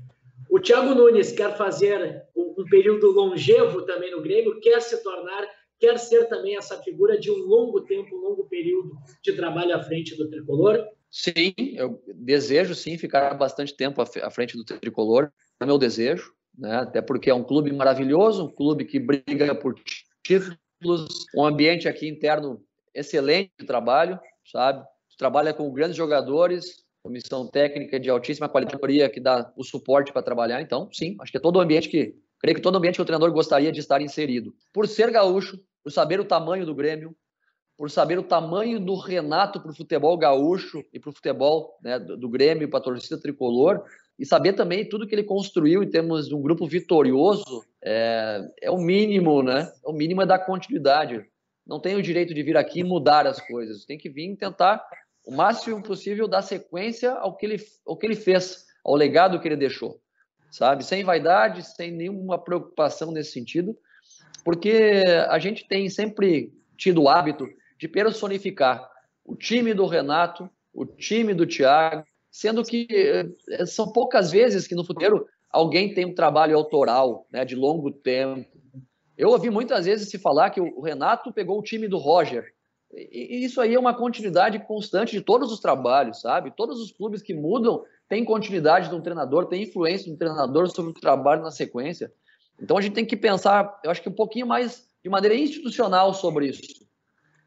[0.50, 5.48] O Thiago Nunes quer fazer um período longevo também no Grêmio, quer se tornar,
[5.80, 8.92] quer ser também essa figura de um longo tempo, um longo período
[9.22, 10.84] de trabalho à frente do tricolor?
[11.10, 16.76] Sim, eu desejo sim ficar bastante tempo à frente do tricolor, é meu desejo, né?
[16.76, 19.74] até porque é um clube maravilhoso, um clube que briga por
[20.22, 22.62] títulos, um ambiente aqui interno
[22.94, 24.18] excelente de trabalho,
[24.50, 24.84] sabe?
[25.18, 30.62] Trabalha com grandes jogadores, comissão técnica de altíssima qualidade que dá o suporte para trabalhar.
[30.62, 33.02] Então, sim, acho que é todo o ambiente que, creio que todo o ambiente que
[33.02, 34.54] o treinador gostaria de estar inserido.
[34.72, 37.14] Por ser gaúcho, por saber o tamanho do Grêmio,
[37.76, 41.98] por saber o tamanho do Renato para o futebol gaúcho e para o futebol né,
[41.98, 43.84] do, do Grêmio, para a torcida tricolor,
[44.18, 48.70] e saber também tudo que ele construiu em termos de um grupo vitorioso, é, é
[48.70, 49.72] o mínimo, né?
[49.84, 51.24] É o mínimo é dar continuidade.
[51.66, 53.84] Não tem o direito de vir aqui e mudar as coisas.
[53.84, 54.84] Tem que vir tentar
[55.26, 57.56] o máximo possível dar sequência ao que ele,
[57.86, 60.00] ao que ele fez, ao legado que ele deixou,
[60.50, 60.84] sabe?
[60.84, 63.76] Sem vaidade, sem nenhuma preocupação nesse sentido,
[64.44, 67.48] porque a gente tem sempre tido o hábito
[67.78, 68.88] de personificar
[69.24, 72.04] o time do Renato, o time do Thiago,
[72.34, 77.44] sendo que eh, são poucas vezes que no futuro alguém tem um trabalho autoral, né,
[77.44, 78.58] de longo tempo.
[79.16, 82.52] Eu ouvi muitas vezes se falar que o Renato pegou o time do Roger,
[82.92, 86.50] e isso aí é uma continuidade constante de todos os trabalhos, sabe?
[86.50, 90.90] Todos os clubes que mudam têm continuidade de um treinador, tem influência do treinador sobre
[90.90, 92.12] o trabalho na sequência.
[92.60, 96.12] Então a gente tem que pensar, eu acho que um pouquinho mais de maneira institucional
[96.12, 96.84] sobre isso.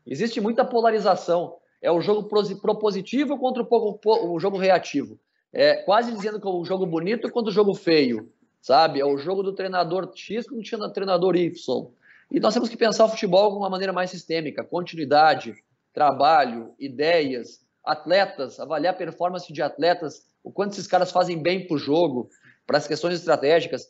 [0.05, 1.57] Existe muita polarização.
[1.81, 2.27] É o jogo
[2.61, 5.19] propositivo contra o jogo reativo.
[5.53, 8.99] É quase dizendo que é o jogo bonito contra o jogo feio, sabe?
[8.99, 11.87] É o jogo do treinador X contra o treinador Y.
[12.29, 15.55] E nós temos que pensar o futebol de uma maneira mais sistêmica, continuidade,
[15.93, 21.75] trabalho, ideias, atletas, avaliar a performance de atletas, o quanto esses caras fazem bem para
[21.75, 22.29] o jogo,
[22.65, 23.87] para as questões estratégicas.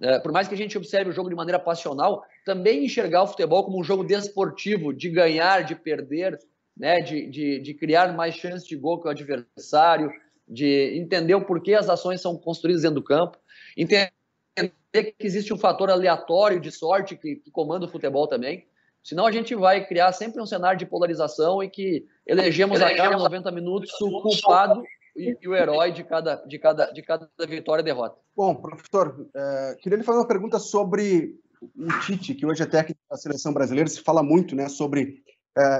[0.00, 3.26] É, por mais que a gente observe o jogo de maneira passional, também enxergar o
[3.28, 6.38] futebol como um jogo desportivo, de ganhar, de perder,
[6.76, 10.10] né, de, de, de criar mais chances de gol que o adversário,
[10.46, 13.38] de entender o porquê as ações são construídas dentro do campo,
[13.76, 14.12] entender
[14.92, 18.66] que existe um fator aleatório de sorte que, que comanda o futebol também.
[19.02, 23.16] Senão a gente vai criar sempre um cenário de polarização e que elegemos a cada
[23.16, 24.82] 90 minutos o culpado
[25.14, 28.16] e, e, o herói de cada, de cada, de cada vitória e derrota.
[28.34, 33.00] Bom, professor, é, queria lhe fazer uma pergunta sobre o Tite, que hoje é técnico
[33.10, 33.88] da seleção brasileira.
[33.88, 35.22] Se fala muito né, sobre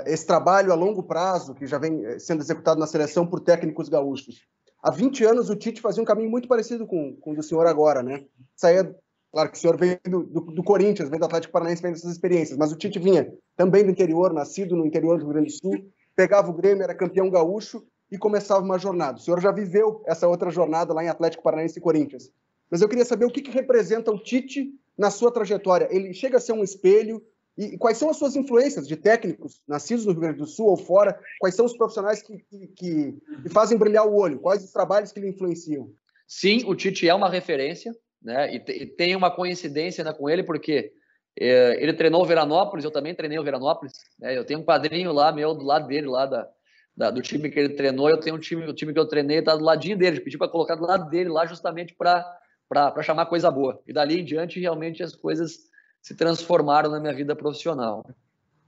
[0.07, 3.89] esse trabalho a longo prazo que já vem é, sendo executado na seleção por técnicos
[3.89, 4.47] gaúchos.
[4.83, 7.67] Há 20 anos o Tite fazia um caminho muito parecido com, com o do senhor
[7.67, 8.25] agora, né?
[8.55, 8.95] Saía
[9.35, 12.13] Claro que o senhor veio do, do, do Corinthians, veio do Atlético Paranaense, veio dessas
[12.13, 15.59] experiências, mas o Tite vinha também do interior, nascido no interior do Rio Grande do
[15.59, 19.19] Sul, pegava o Grêmio, era campeão gaúcho e começava uma jornada.
[19.19, 22.31] O senhor já viveu essa outra jornada lá em Atlético Paranaense e Corinthians.
[22.71, 25.89] Mas eu queria saber o que, que representa o Tite na sua trajetória.
[25.91, 27.21] Ele chega a ser um espelho,
[27.57, 30.77] e quais são as suas influências de técnicos nascidos no Rio Grande do Sul ou
[30.77, 31.19] fora?
[31.39, 34.41] Quais são os profissionais que, que, que, fazem brilhar o olho?
[34.41, 35.91] Quais os trabalhos que lhe influenciam?
[36.27, 37.95] Sim, o Tite é uma referência
[38.25, 38.55] né?
[38.55, 40.93] E, e tem uma coincidência né, com ele, porque
[41.39, 43.93] é, ele treinou o Veranópolis, eu também treinei o Veranópolis.
[44.19, 44.37] Né?
[44.37, 46.49] Eu tenho um quadrinho lá, meu, do lado dele, lá da,
[46.97, 48.09] da, do time que ele treinou.
[48.09, 50.21] Eu tenho um time, o time que eu treinei está do ladinho dele.
[50.21, 53.83] Pedi para colocar do lado dele lá, justamente para chamar coisa boa.
[53.87, 55.69] E dali em diante, realmente, as coisas
[56.05, 58.05] se transformaram na minha vida profissional,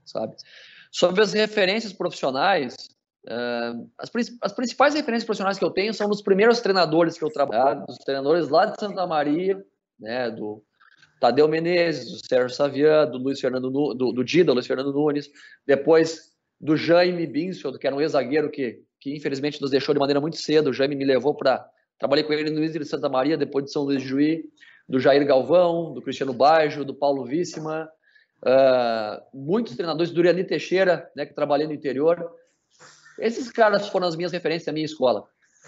[0.03, 0.35] sabe?
[0.91, 2.75] Sobre as referências profissionais,
[3.29, 4.09] Uh, as,
[4.41, 7.97] as, principais referências profissionais que eu tenho são dos primeiros treinadores que eu trabalho, dos
[7.97, 9.61] treinadores lá de Santa Maria,
[9.99, 10.63] né, do
[11.19, 15.29] Tadeu Menezes, do Sérgio Savian, do Luiz Fernando, do, do Dida, Luiz Fernando Nunes,
[15.65, 20.21] depois do Jaime Binsfeld, que era um ex-zagueiro que, que infelizmente nos deixou de maneira
[20.21, 21.69] muito cedo, o Jaime me levou para,
[21.99, 24.45] trabalhei com ele no Luiz de Santa Maria, depois de São Luís de Juí,
[24.87, 27.89] do Jair Galvão, do Cristiano Baggio, do Paulo Víssima,
[28.43, 32.31] uh, muitos treinadores, do Uriani Teixeira, né, que trabalhei no interior,
[33.19, 35.27] esses caras foram as minhas referências da minha escola.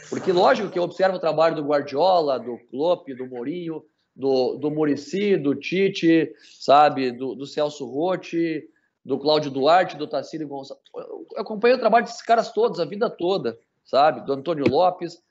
[0.09, 3.83] Porque, lógico, que eu observo o trabalho do Guardiola, do Klopp, do Mourinho,
[4.15, 8.63] do, do Murici, do Tite, sabe, do, do Celso Rotti,
[9.03, 10.83] do Cláudio Duarte, do Tassilo Gonçalves.
[10.93, 15.21] Eu acompanhei o trabalho desses caras todos, a vida toda, sabe, do Antônio Lopes.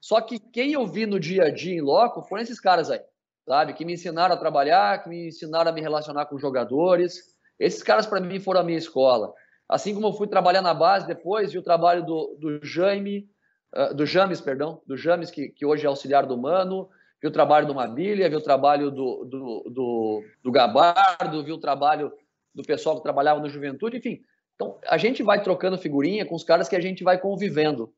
[0.00, 3.00] Só que quem eu vi no dia a dia em loco foram esses caras aí,
[3.46, 7.36] sabe, que me ensinaram a trabalhar, que me ensinaram a me relacionar com jogadores.
[7.58, 9.32] Esses caras, para mim, foram a minha escola.
[9.68, 13.28] Assim como eu fui trabalhar na base depois, vi o trabalho do, do Jaime,
[13.74, 16.88] uh, do James, perdão, do James, que, que hoje é auxiliar do Mano,
[17.22, 21.58] vi o trabalho do Mabilha, vi o trabalho do, do, do, do Gabardo, vi o
[21.58, 22.12] trabalho
[22.54, 24.20] do pessoal que trabalhava no Juventude, enfim.
[24.54, 27.92] Então, a gente vai trocando figurinha com os caras que a gente vai convivendo,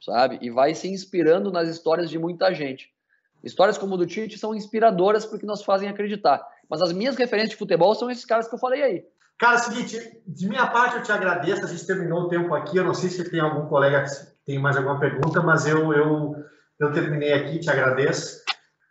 [0.00, 0.38] sabe?
[0.40, 2.95] E vai se inspirando nas histórias de muita gente.
[3.42, 6.44] Histórias como o do Tite são inspiradoras porque nos fazem acreditar.
[6.68, 9.04] Mas as minhas referências de futebol são esses caras que eu falei aí.
[9.38, 12.54] Cara, é o seguinte, de minha parte eu te agradeço, a gente terminou o tempo
[12.54, 14.10] aqui, eu não sei se tem algum colega que
[14.46, 16.34] tem mais alguma pergunta, mas eu, eu,
[16.80, 18.42] eu terminei aqui, te agradeço.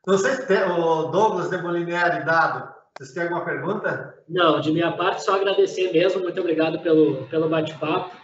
[0.05, 4.13] Você tem, o Douglas de Molinieri, Dado, vocês têm alguma pergunta?
[4.29, 8.15] Não, de minha parte só agradecer mesmo, muito obrigado pelo, pelo bate-papo.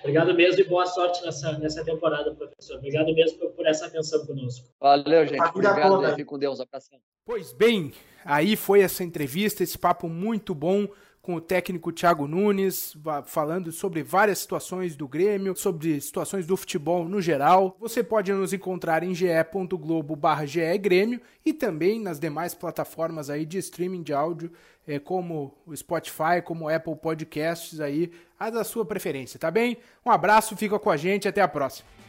[0.00, 2.76] Obrigado mesmo e boa sorte nessa, nessa temporada, professor.
[2.76, 4.68] Obrigado mesmo por, por essa atenção conosco.
[4.80, 5.42] Valeu, gente.
[5.42, 6.10] Obrigado?
[6.10, 6.60] Fique com Deus.
[6.60, 6.98] Abração.
[7.24, 7.92] Pois bem,
[8.24, 10.88] aí foi essa entrevista, esse papo muito bom
[11.28, 17.06] com o técnico Thiago Nunes, falando sobre várias situações do Grêmio, sobre situações do futebol
[17.06, 17.76] no geral.
[17.78, 24.14] Você pode nos encontrar em ge.globo/grêmio e também nas demais plataformas aí de streaming de
[24.14, 24.50] áudio,
[24.86, 28.10] é, como o Spotify, como o Apple Podcasts aí,
[28.40, 29.76] a da sua preferência, tá bem?
[30.06, 32.07] Um abraço, fica com a gente, até a próxima.